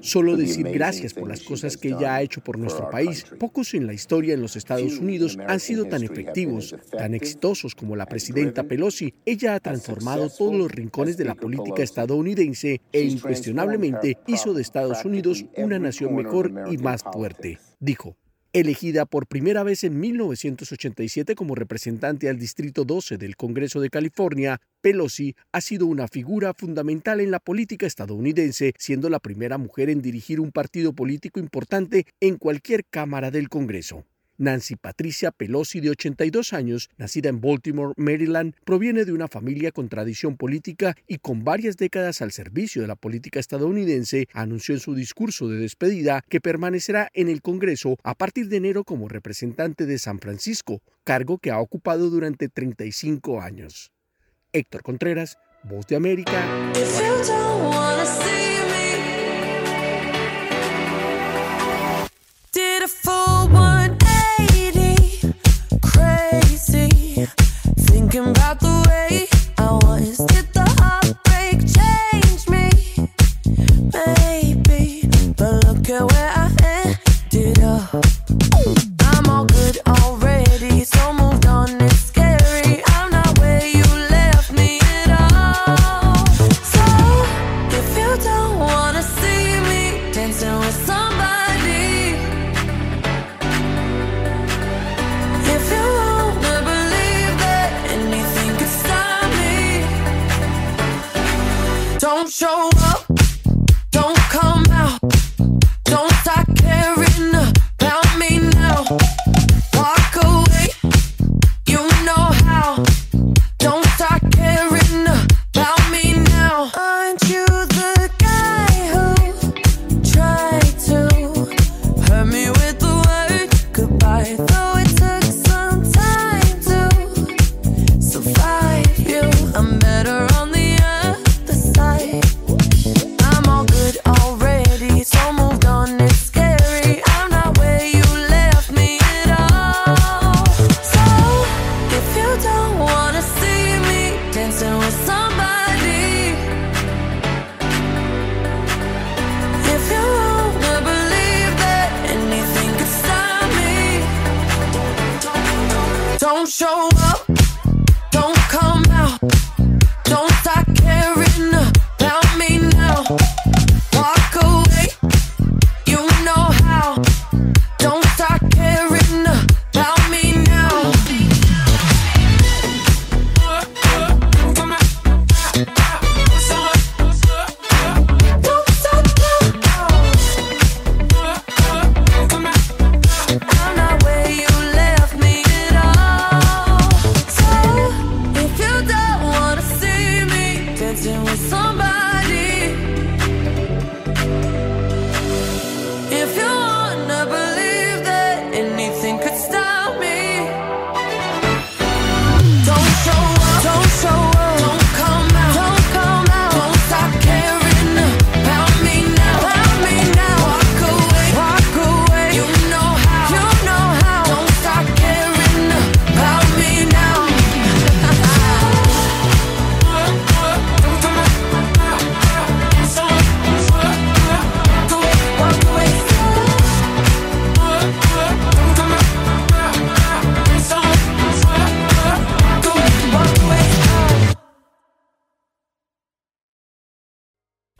Solo 0.00 0.36
decir 0.38 0.66
gracias 0.70 1.12
por 1.12 1.28
las 1.28 1.42
cosas 1.42 1.76
que 1.76 1.88
ella 1.88 2.14
ha 2.14 2.22
hecho 2.22 2.42
por 2.42 2.58
nuestro 2.58 2.88
país. 2.88 3.26
Pocos 3.38 3.74
en 3.74 3.86
la 3.86 3.92
historia 3.92 4.32
en 4.32 4.40
los 4.40 4.56
Estados 4.56 4.98
Unidos 4.98 5.36
han 5.46 5.60
sido 5.60 5.84
tan 5.84 6.02
efectivos, 6.02 6.74
tan 6.90 7.12
exitosos 7.12 7.74
como 7.74 7.94
la 7.94 8.06
presidenta 8.06 8.64
Pelosi. 8.64 9.12
Ella 9.26 9.56
ha 9.56 9.60
transformado 9.60 10.30
todos 10.30 10.54
los 10.54 10.72
rincones 10.72 11.18
de 11.18 11.26
la 11.26 11.34
política 11.34 11.82
estadounidense 11.82 12.80
e 12.90 13.02
incuestionablemente 13.02 14.16
hizo 14.26 14.54
de 14.54 14.62
Estados 14.62 15.04
Unidos 15.04 15.44
una 15.58 15.78
nación 15.78 16.16
mejor 16.16 16.54
y 16.70 16.78
más 16.78 17.02
fuerte, 17.02 17.58
dijo. 17.80 18.16
Elegida 18.56 19.04
por 19.04 19.26
primera 19.26 19.64
vez 19.64 19.84
en 19.84 20.00
1987 20.00 21.34
como 21.34 21.54
representante 21.54 22.30
al 22.30 22.38
Distrito 22.38 22.86
12 22.86 23.18
del 23.18 23.36
Congreso 23.36 23.82
de 23.82 23.90
California, 23.90 24.62
Pelosi 24.80 25.36
ha 25.52 25.60
sido 25.60 25.84
una 25.84 26.08
figura 26.08 26.54
fundamental 26.54 27.20
en 27.20 27.30
la 27.30 27.38
política 27.38 27.86
estadounidense, 27.86 28.72
siendo 28.78 29.10
la 29.10 29.20
primera 29.20 29.58
mujer 29.58 29.90
en 29.90 30.00
dirigir 30.00 30.40
un 30.40 30.52
partido 30.52 30.94
político 30.94 31.38
importante 31.38 32.06
en 32.18 32.38
cualquier 32.38 32.86
Cámara 32.86 33.30
del 33.30 33.50
Congreso. 33.50 34.06
Nancy 34.38 34.76
Patricia 34.76 35.30
Pelosi, 35.30 35.80
de 35.80 35.90
82 35.90 36.52
años, 36.52 36.90
nacida 36.96 37.28
en 37.28 37.40
Baltimore, 37.40 37.94
Maryland, 37.96 38.54
proviene 38.64 39.04
de 39.04 39.12
una 39.12 39.28
familia 39.28 39.72
con 39.72 39.88
tradición 39.88 40.36
política 40.36 40.96
y 41.06 41.18
con 41.18 41.44
varias 41.44 41.76
décadas 41.76 42.22
al 42.22 42.32
servicio 42.32 42.82
de 42.82 42.88
la 42.88 42.96
política 42.96 43.40
estadounidense, 43.40 44.28
anunció 44.32 44.74
en 44.74 44.80
su 44.80 44.94
discurso 44.94 45.48
de 45.48 45.58
despedida 45.58 46.22
que 46.28 46.40
permanecerá 46.40 47.10
en 47.14 47.28
el 47.28 47.42
Congreso 47.42 47.96
a 48.02 48.14
partir 48.14 48.48
de 48.48 48.56
enero 48.56 48.84
como 48.84 49.08
representante 49.08 49.86
de 49.86 49.98
San 49.98 50.18
Francisco, 50.18 50.82
cargo 51.04 51.38
que 51.38 51.50
ha 51.50 51.60
ocupado 51.60 52.10
durante 52.10 52.48
35 52.48 53.40
años. 53.40 53.92
Héctor 54.52 54.82
Contreras, 54.82 55.38
Voz 55.64 55.86
de 55.86 55.96
América. 55.96 56.32
Thinking 68.16 68.30
about 68.30 68.60
the 68.60 68.75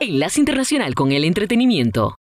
Enlace 0.07 0.39
Internacional 0.39 0.95
con 0.95 1.11
el 1.11 1.25
Entretenimiento. 1.25 2.15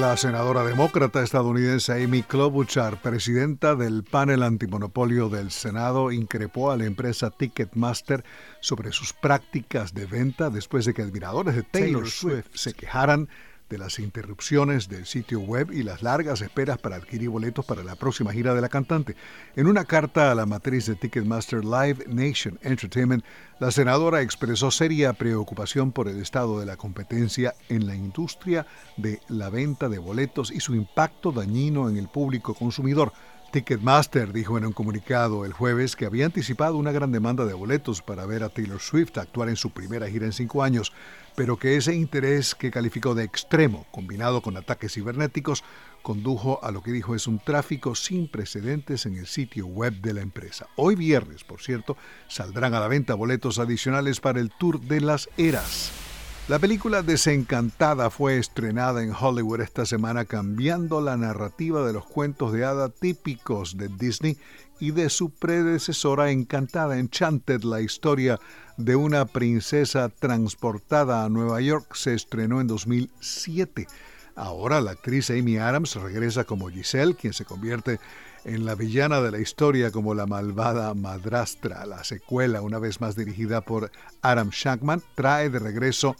La 0.00 0.16
senadora 0.16 0.64
demócrata 0.64 1.22
estadounidense 1.22 2.02
Amy 2.02 2.22
Klobuchar, 2.22 3.02
presidenta 3.02 3.74
del 3.74 4.02
panel 4.02 4.42
antimonopolio 4.42 5.28
del 5.28 5.50
Senado, 5.50 6.10
increpó 6.12 6.70
a 6.70 6.78
la 6.78 6.86
empresa 6.86 7.30
Ticketmaster 7.30 8.24
sobre 8.60 8.92
sus 8.92 9.12
prácticas 9.12 9.92
de 9.92 10.06
venta 10.06 10.48
después 10.48 10.86
de 10.86 10.94
que 10.94 11.02
admiradores 11.02 11.54
de 11.54 11.62
Taylor 11.64 12.08
Swift 12.08 12.48
se 12.54 12.72
quejaran 12.72 13.28
de 13.68 13.78
las 13.78 13.98
interrupciones 13.98 14.88
del 14.88 15.06
sitio 15.06 15.40
web 15.40 15.72
y 15.72 15.82
las 15.82 16.02
largas 16.02 16.40
esperas 16.40 16.78
para 16.78 16.96
adquirir 16.96 17.30
boletos 17.30 17.64
para 17.64 17.82
la 17.82 17.96
próxima 17.96 18.32
gira 18.32 18.54
de 18.54 18.60
la 18.60 18.68
cantante. 18.68 19.16
En 19.56 19.66
una 19.66 19.84
carta 19.84 20.30
a 20.30 20.34
la 20.34 20.46
matriz 20.46 20.86
de 20.86 20.94
Ticketmaster 20.94 21.64
Live 21.64 22.04
Nation 22.06 22.58
Entertainment, 22.62 23.24
la 23.58 23.70
senadora 23.70 24.22
expresó 24.22 24.70
seria 24.70 25.12
preocupación 25.14 25.92
por 25.92 26.08
el 26.08 26.20
estado 26.20 26.60
de 26.60 26.66
la 26.66 26.76
competencia 26.76 27.54
en 27.68 27.86
la 27.86 27.94
industria 27.94 28.66
de 28.96 29.20
la 29.28 29.50
venta 29.50 29.88
de 29.88 29.98
boletos 29.98 30.50
y 30.50 30.60
su 30.60 30.74
impacto 30.74 31.32
dañino 31.32 31.88
en 31.88 31.96
el 31.96 32.08
público 32.08 32.54
consumidor. 32.54 33.12
Ticketmaster 33.52 34.32
dijo 34.32 34.58
en 34.58 34.66
un 34.66 34.72
comunicado 34.72 35.44
el 35.44 35.52
jueves 35.52 35.96
que 35.96 36.04
había 36.04 36.26
anticipado 36.26 36.76
una 36.76 36.92
gran 36.92 37.12
demanda 37.12 37.46
de 37.46 37.54
boletos 37.54 38.02
para 38.02 38.26
ver 38.26 38.42
a 38.42 38.48
Taylor 38.48 38.80
Swift 38.80 39.16
actuar 39.16 39.48
en 39.48 39.56
su 39.56 39.70
primera 39.70 40.08
gira 40.08 40.26
en 40.26 40.32
cinco 40.32 40.62
años. 40.62 40.92
Pero 41.36 41.58
que 41.58 41.76
ese 41.76 41.94
interés 41.94 42.54
que 42.54 42.70
calificó 42.70 43.14
de 43.14 43.24
extremo, 43.24 43.86
combinado 43.92 44.40
con 44.40 44.56
ataques 44.56 44.94
cibernéticos, 44.94 45.62
condujo 46.02 46.64
a 46.64 46.70
lo 46.70 46.82
que 46.82 46.92
dijo 46.92 47.14
es 47.14 47.26
un 47.26 47.38
tráfico 47.38 47.94
sin 47.94 48.28
precedentes 48.28 49.06
en 49.06 49.16
el 49.16 49.26
sitio 49.26 49.66
web 49.66 49.92
de 50.00 50.14
la 50.14 50.22
empresa. 50.22 50.66
Hoy 50.76 50.94
viernes, 50.94 51.44
por 51.44 51.60
cierto, 51.60 51.96
saldrán 52.26 52.74
a 52.74 52.80
la 52.80 52.88
venta 52.88 53.14
boletos 53.14 53.58
adicionales 53.58 54.20
para 54.20 54.40
el 54.40 54.50
Tour 54.50 54.80
de 54.80 55.00
las 55.00 55.28
Eras. 55.36 56.05
La 56.48 56.60
película 56.60 57.02
Desencantada 57.02 58.08
fue 58.08 58.38
estrenada 58.38 59.02
en 59.02 59.12
Hollywood 59.12 59.62
esta 59.62 59.84
semana 59.84 60.26
cambiando 60.26 61.00
la 61.00 61.16
narrativa 61.16 61.84
de 61.84 61.92
los 61.92 62.06
cuentos 62.06 62.52
de 62.52 62.64
hada 62.64 62.88
típicos 62.88 63.76
de 63.76 63.88
Disney 63.88 64.38
y 64.78 64.92
de 64.92 65.10
su 65.10 65.30
predecesora 65.30 66.30
Encantada, 66.30 67.00
Enchanted, 67.00 67.64
la 67.64 67.80
historia 67.80 68.38
de 68.76 68.94
una 68.94 69.24
princesa 69.24 70.08
transportada 70.08 71.24
a 71.24 71.28
Nueva 71.28 71.60
York, 71.60 71.96
se 71.96 72.14
estrenó 72.14 72.60
en 72.60 72.68
2007. 72.68 73.88
Ahora 74.36 74.80
la 74.80 74.92
actriz 74.92 75.30
Amy 75.30 75.56
Adams 75.56 75.96
regresa 75.96 76.44
como 76.44 76.68
Giselle, 76.68 77.16
quien 77.16 77.32
se 77.32 77.44
convierte 77.44 77.98
en 78.46 78.64
la 78.64 78.76
villana 78.76 79.20
de 79.20 79.32
la 79.32 79.40
historia 79.40 79.90
como 79.90 80.14
la 80.14 80.26
malvada 80.26 80.94
madrastra. 80.94 81.84
La 81.84 82.04
secuela, 82.04 82.62
una 82.62 82.78
vez 82.78 83.00
más 83.00 83.16
dirigida 83.16 83.60
por 83.60 83.90
Adam 84.22 84.50
Shankman, 84.50 85.02
trae 85.16 85.50
de 85.50 85.58
regreso 85.58 86.14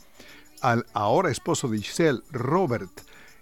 al 0.61 0.85
ahora 0.93 1.31
esposo 1.31 1.69
de 1.69 1.79
Giselle, 1.79 2.21
Robert, 2.33 2.91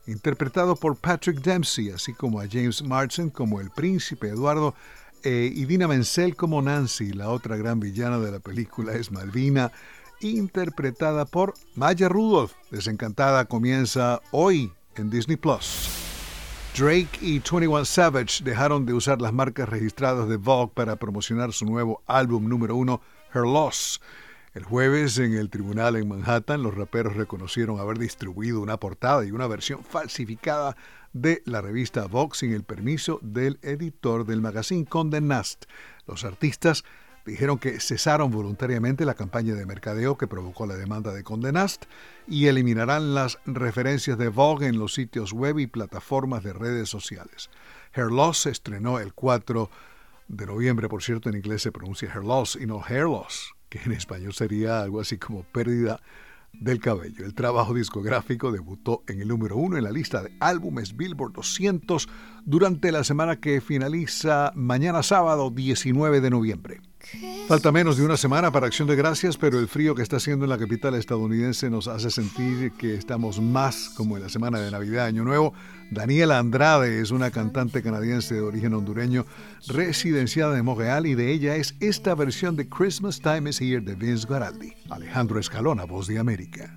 interpretado 0.07 0.76
por 0.76 0.97
Patrick 0.97 1.41
Dempsey, 1.41 1.91
así 1.91 2.12
como 2.12 2.41
a 2.41 2.47
James 2.47 2.82
Marsden 2.82 3.30
como 3.30 3.59
el 3.62 3.70
príncipe 3.70 4.28
Eduardo 4.28 4.74
eh, 5.22 5.51
y 5.53 5.64
Dina 5.64 5.89
Menzel 5.89 6.37
como 6.37 6.61
Nancy. 6.61 7.14
La 7.14 7.30
otra 7.30 7.57
gran 7.57 7.80
villana 7.80 8.18
de 8.18 8.32
la 8.32 8.41
película 8.41 8.93
es 8.93 9.11
Malvina, 9.11 9.72
interpretada 10.20 11.24
por 11.24 11.55
Maya 11.74 12.11
Rudolph. 12.11 12.53
Desencantada 12.70 13.47
comienza 13.47 14.20
hoy 14.30 14.70
en 14.97 15.09
Disney 15.09 15.39
Plus. 15.39 16.03
Drake 16.77 17.20
y 17.20 17.39
21 17.39 17.85
Savage 17.85 18.43
dejaron 18.43 18.85
de 18.85 18.95
usar 18.95 19.22
las 19.22 19.33
marcas 19.33 19.68
registradas 19.68 20.29
de 20.29 20.37
Vogue 20.37 20.72
para 20.75 20.97
promocionar 20.97 21.53
su 21.53 21.64
nuevo 21.66 22.03
álbum 22.07 22.49
número 22.49 22.75
uno, 22.75 23.01
Her 23.33 23.43
Loss. 23.43 24.01
El 24.55 24.64
jueves, 24.64 25.18
en 25.18 25.35
el 25.35 25.51
tribunal 25.51 25.95
en 25.95 26.09
Manhattan, 26.09 26.64
los 26.64 26.75
raperos 26.75 27.14
reconocieron 27.14 27.79
haber 27.79 27.99
distribuido 27.99 28.61
una 28.61 28.77
portada 28.77 29.25
y 29.25 29.31
una 29.31 29.47
versión 29.47 29.85
falsificada 29.85 30.77
de 31.12 31.43
la 31.45 31.61
revista 31.61 32.09
Vogue 32.09 32.35
sin 32.35 32.53
el 32.53 32.64
permiso 32.64 33.20
del 33.22 33.61
editor 33.62 34.27
del 34.27 34.41
magazine 34.41 34.85
Condé 34.85 35.20
Nast. 35.20 35.66
Los 36.09 36.25
artistas 36.25 36.83
dijeron 37.25 37.59
que 37.59 37.81
cesaron 37.81 38.31
voluntariamente 38.31 39.05
la 39.05 39.14
campaña 39.14 39.55
de 39.55 39.66
mercadeo 39.66 40.16
que 40.16 40.27
provocó 40.27 40.66
la 40.66 40.77
demanda 40.77 41.12
de 41.12 41.22
Condé 41.22 41.53
Nast 41.53 41.85
y 42.27 42.47
eliminarán 42.47 43.14
las 43.14 43.39
referencias 43.47 44.18
de 44.18 44.29
Vogue 44.29 44.66
en 44.66 44.79
los 44.79 44.95
sitios 44.95 45.33
web 45.33 45.59
y 45.59 45.66
plataformas 45.66 46.43
de 46.43 46.53
redes 46.53 46.89
sociales. 46.89 47.51
Hair 47.95 48.11
Loss 48.11 48.43
se 48.43 48.51
estrenó 48.51 48.99
el 48.99 49.14
4 49.14 49.70
de 50.29 50.47
noviembre, 50.47 50.89
por 50.89 51.03
cierto, 51.03 51.29
en 51.29 51.37
inglés 51.37 51.62
se 51.62 51.72
pronuncia 51.72 52.11
Hair 52.12 52.25
Loss 52.25 52.59
y 52.61 52.66
no 52.66 52.83
Hair 52.87 53.05
Loss, 53.05 53.55
que 53.68 53.81
en 53.85 53.93
español 53.93 54.33
sería 54.33 54.81
algo 54.81 55.01
así 55.01 55.18
como 55.18 55.45
pérdida 55.45 56.01
del 56.61 56.81
cabello. 56.81 57.25
El 57.25 57.35
trabajo 57.35 57.75
discográfico 57.75 58.53
debutó 58.53 59.03
en 59.09 59.20
el 59.20 59.29
número 59.29 59.57
uno 59.57 59.77
en 59.77 59.85
la 59.85 59.91
lista 59.91 60.22
de 60.22 60.33
álbumes 60.41 60.97
Billboard 60.97 61.33
200 61.33 62.09
durante 62.45 62.93
la 62.93 63.05
semana 63.05 63.41
que 63.41 63.61
finaliza 63.61 64.53
mañana 64.55 65.03
sábado 65.03 65.51
19 65.51 66.20
de 66.20 66.31
noviembre. 66.31 66.81
Falta 67.48 67.72
menos 67.72 67.96
de 67.96 68.05
una 68.05 68.16
semana 68.16 68.50
para 68.50 68.66
Acción 68.66 68.88
de 68.88 68.96
Gracias, 68.96 69.36
pero 69.36 69.59
el 69.59 69.68
frío 69.68 69.94
que 69.94 70.02
está 70.02 70.16
haciendo 70.16 70.44
en 70.44 70.50
la 70.50 70.59
capital 70.59 70.94
estadounidense 70.94 71.70
nos 71.70 71.88
hace 71.88 72.11
sentir 72.11 72.72
que 72.72 72.94
estamos 72.94 73.40
más 73.40 73.90
como 73.96 74.16
en 74.16 74.22
la 74.22 74.28
semana 74.28 74.59
de 74.61 74.70
Navidad, 74.70 75.07
Año 75.07 75.24
Nuevo. 75.24 75.52
Daniela 75.90 76.38
Andrade 76.38 77.00
es 77.00 77.11
una 77.11 77.30
cantante 77.30 77.82
canadiense 77.82 78.34
de 78.34 78.40
origen 78.40 78.74
hondureño, 78.74 79.26
residenciada 79.68 80.59
en 80.59 80.64
Montreal, 80.64 81.07
y 81.07 81.14
de 81.14 81.32
ella 81.32 81.57
es 81.57 81.74
esta 81.80 82.14
versión 82.14 82.57
de 82.57 82.68
Christmas 82.68 83.20
Time 83.20 83.50
is 83.50 83.61
Here 83.61 83.80
de 83.80 83.94
Vince 83.94 84.26
Guaraldi. 84.26 84.72
Alejandro 84.90 85.38
Escalona, 85.38 85.84
voz 85.84 86.07
de 86.07 86.18
América. 86.18 86.76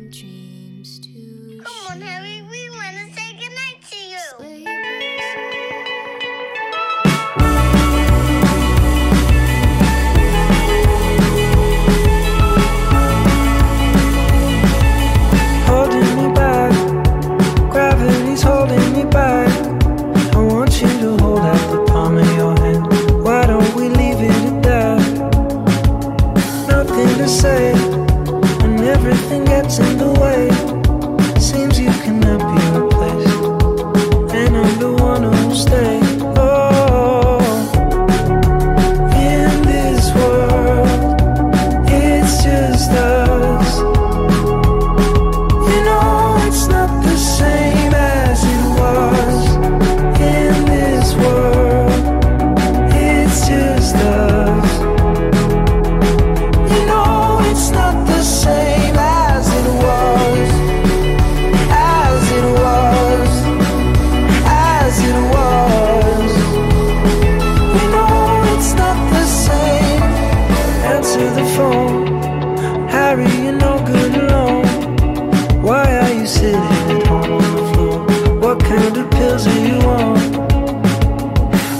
you? 79.21 79.79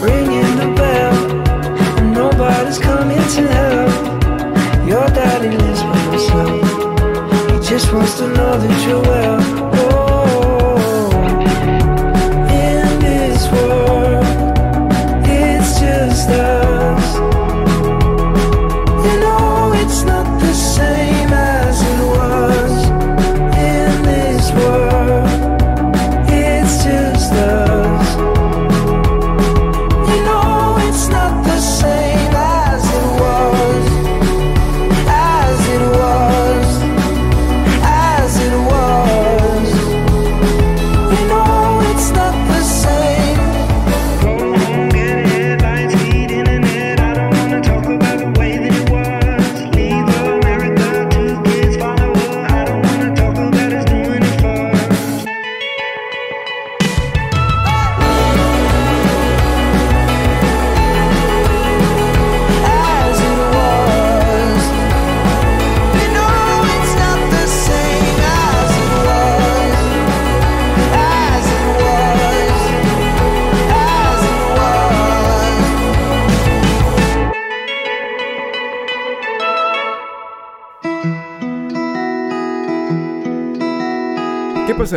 Ringing 0.06 0.56
the 0.58 0.74
bell, 0.76 1.16
and 1.98 2.14
nobody's 2.14 2.78
coming 2.78 3.18
to 3.18 3.48
help. 3.48 4.88
Your 4.88 5.08
daddy 5.08 5.50
lives 5.50 5.82
by 5.82 5.98
himself. 6.10 7.52
He 7.52 7.70
just 7.70 7.92
wants 7.94 8.18
to 8.20 8.28
know 8.28 8.58
that 8.58 8.88
you're 8.88 9.02
well. 9.02 9.61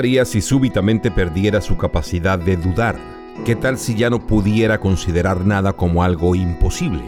Pasaría 0.05 0.27
si 0.27 0.43
súbitamente 0.43 1.11
perdiera 1.11 1.63
su 1.63 1.79
capacidad 1.79 2.39
de 2.39 2.59
dudar? 2.59 2.99
¿Qué 3.47 3.57
tal 3.57 3.79
si 3.79 3.95
ya 3.95 4.11
no 4.11 4.27
pudiera 4.27 4.79
considerar 4.79 5.47
nada 5.47 5.73
como 5.73 6.03
algo 6.03 6.35
imposible? 6.35 7.01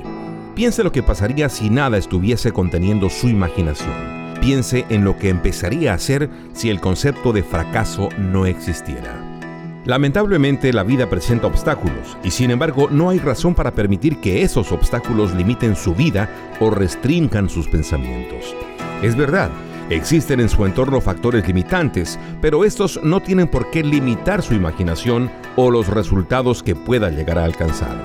Piense 0.55 0.83
lo 0.83 0.93
que 0.93 1.03
pasaría 1.03 1.51
si 1.51 1.69
nada 1.69 1.99
estuviese 1.99 2.53
conteniendo 2.53 3.11
su 3.11 3.29
imaginación. 3.29 3.93
Piense 4.41 4.87
en 4.89 5.05
lo 5.05 5.19
que 5.19 5.29
empezaría 5.29 5.93
a 5.93 5.97
hacer 5.97 6.31
si 6.55 6.71
el 6.71 6.81
concepto 6.81 7.35
de 7.35 7.43
fracaso 7.43 8.09
no 8.17 8.47
existiera. 8.47 9.21
Lamentablemente 9.85 10.73
la 10.73 10.83
vida 10.83 11.07
presenta 11.11 11.49
obstáculos 11.49 12.17
y 12.25 12.31
sin 12.31 12.51
embargo 12.51 12.89
no 12.91 13.11
hay 13.11 13.19
razón 13.19 13.55
para 13.55 13.73
permitir 13.73 14.23
que 14.23 14.41
esos 14.41 14.73
obstáculos 14.73 15.35
limiten 15.35 15.77
su 15.77 15.95
vida 15.95 16.31
o 16.61 16.71
restrinjan 16.71 17.51
sus 17.51 17.69
pensamientos. 17.69 18.57
Es 19.03 19.15
verdad, 19.15 19.51
existen 19.91 20.41
en 20.41 20.49
su 20.49 20.65
entorno 20.65 21.01
factores 21.01 21.47
limitantes, 21.47 22.19
pero 22.41 22.65
estos 22.65 23.01
no 23.03 23.21
tienen 23.21 23.49
por 23.49 23.71
qué 23.71 23.83
limitar 23.83 24.43
su 24.43 24.55
imaginación 24.55 25.31
o 25.57 25.71
los 25.71 25.89
resultados 25.89 26.63
que 26.63 26.75
pueda 26.75 27.11
llegar 27.11 27.39
a 27.39 27.45
alcanzar. 27.45 27.97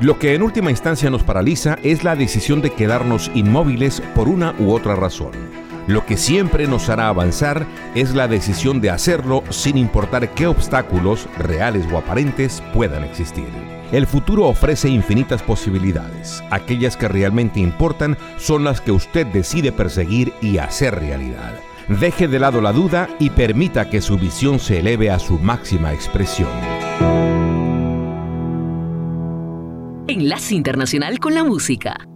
Lo 0.00 0.18
que 0.18 0.34
en 0.34 0.42
última 0.42 0.70
instancia 0.70 1.10
nos 1.10 1.22
paraliza 1.22 1.78
es 1.82 2.02
la 2.02 2.16
decisión 2.16 2.60
de 2.60 2.70
quedarnos 2.70 3.30
inmóviles 3.34 4.02
por 4.14 4.28
una 4.28 4.54
u 4.58 4.72
otra 4.72 4.96
razón. 4.96 5.30
Lo 5.86 6.06
que 6.06 6.16
siempre 6.16 6.66
nos 6.66 6.88
hará 6.88 7.08
avanzar 7.08 7.66
es 7.94 8.14
la 8.14 8.28
decisión 8.28 8.80
de 8.80 8.90
hacerlo 8.90 9.42
sin 9.50 9.76
importar 9.76 10.30
qué 10.30 10.46
obstáculos, 10.46 11.28
reales 11.38 11.86
o 11.92 11.98
aparentes, 11.98 12.62
puedan 12.72 13.04
existir. 13.04 13.71
El 13.92 14.06
futuro 14.06 14.46
ofrece 14.46 14.88
infinitas 14.88 15.42
posibilidades. 15.42 16.42
Aquellas 16.50 16.96
que 16.96 17.08
realmente 17.08 17.60
importan 17.60 18.16
son 18.38 18.64
las 18.64 18.80
que 18.80 18.90
usted 18.90 19.26
decide 19.26 19.70
perseguir 19.70 20.32
y 20.40 20.56
hacer 20.56 20.94
realidad. 20.94 21.54
Deje 21.88 22.26
de 22.26 22.38
lado 22.38 22.62
la 22.62 22.72
duda 22.72 23.10
y 23.18 23.28
permita 23.28 23.90
que 23.90 24.00
su 24.00 24.16
visión 24.16 24.58
se 24.58 24.78
eleve 24.78 25.10
a 25.10 25.18
su 25.18 25.38
máxima 25.38 25.92
expresión. 25.92 26.48
Enlace 30.08 30.54
Internacional 30.54 31.18
con 31.18 31.34
la 31.34 31.44
Música. 31.44 32.11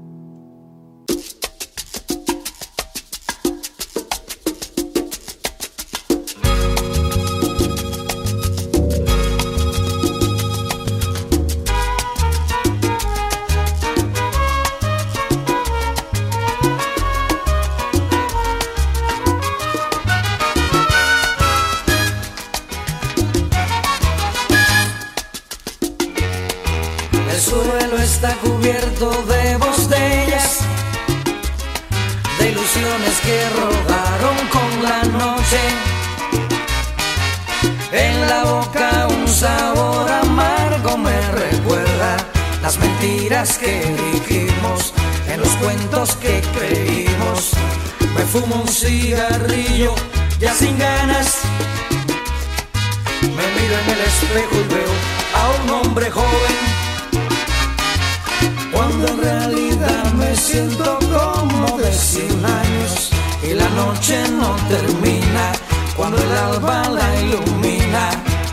Y 63.48 63.54
la 63.54 63.68
noche 63.70 64.16
no 64.30 64.56
termina, 64.68 65.52
cuando 65.96 66.20
el 66.20 66.32
alba 66.32 66.88
la 66.88 67.20
ilumina 67.20 68.10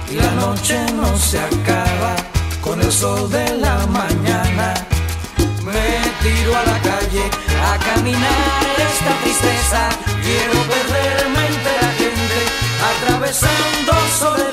y 0.09 0.15
la 0.15 0.31
noche 0.31 0.77
no 0.93 1.17
se 1.17 1.39
acaba 1.39 2.15
con 2.61 2.79
el 2.79 2.91
sol 2.91 3.29
de 3.31 3.57
la 3.57 3.87
mañana. 3.87 4.73
Me 5.65 5.85
tiro 6.21 6.55
a 6.55 6.63
la 6.71 6.79
calle 6.89 7.23
a 7.71 7.77
caminar 7.89 8.63
esta 8.89 9.13
tristeza, 9.23 9.89
quiero 10.21 10.57
perderme 10.73 11.41
entre 11.47 11.73
la 11.81 11.91
gente, 12.01 12.39
atravesando 12.91 13.93
soledades 14.19 14.52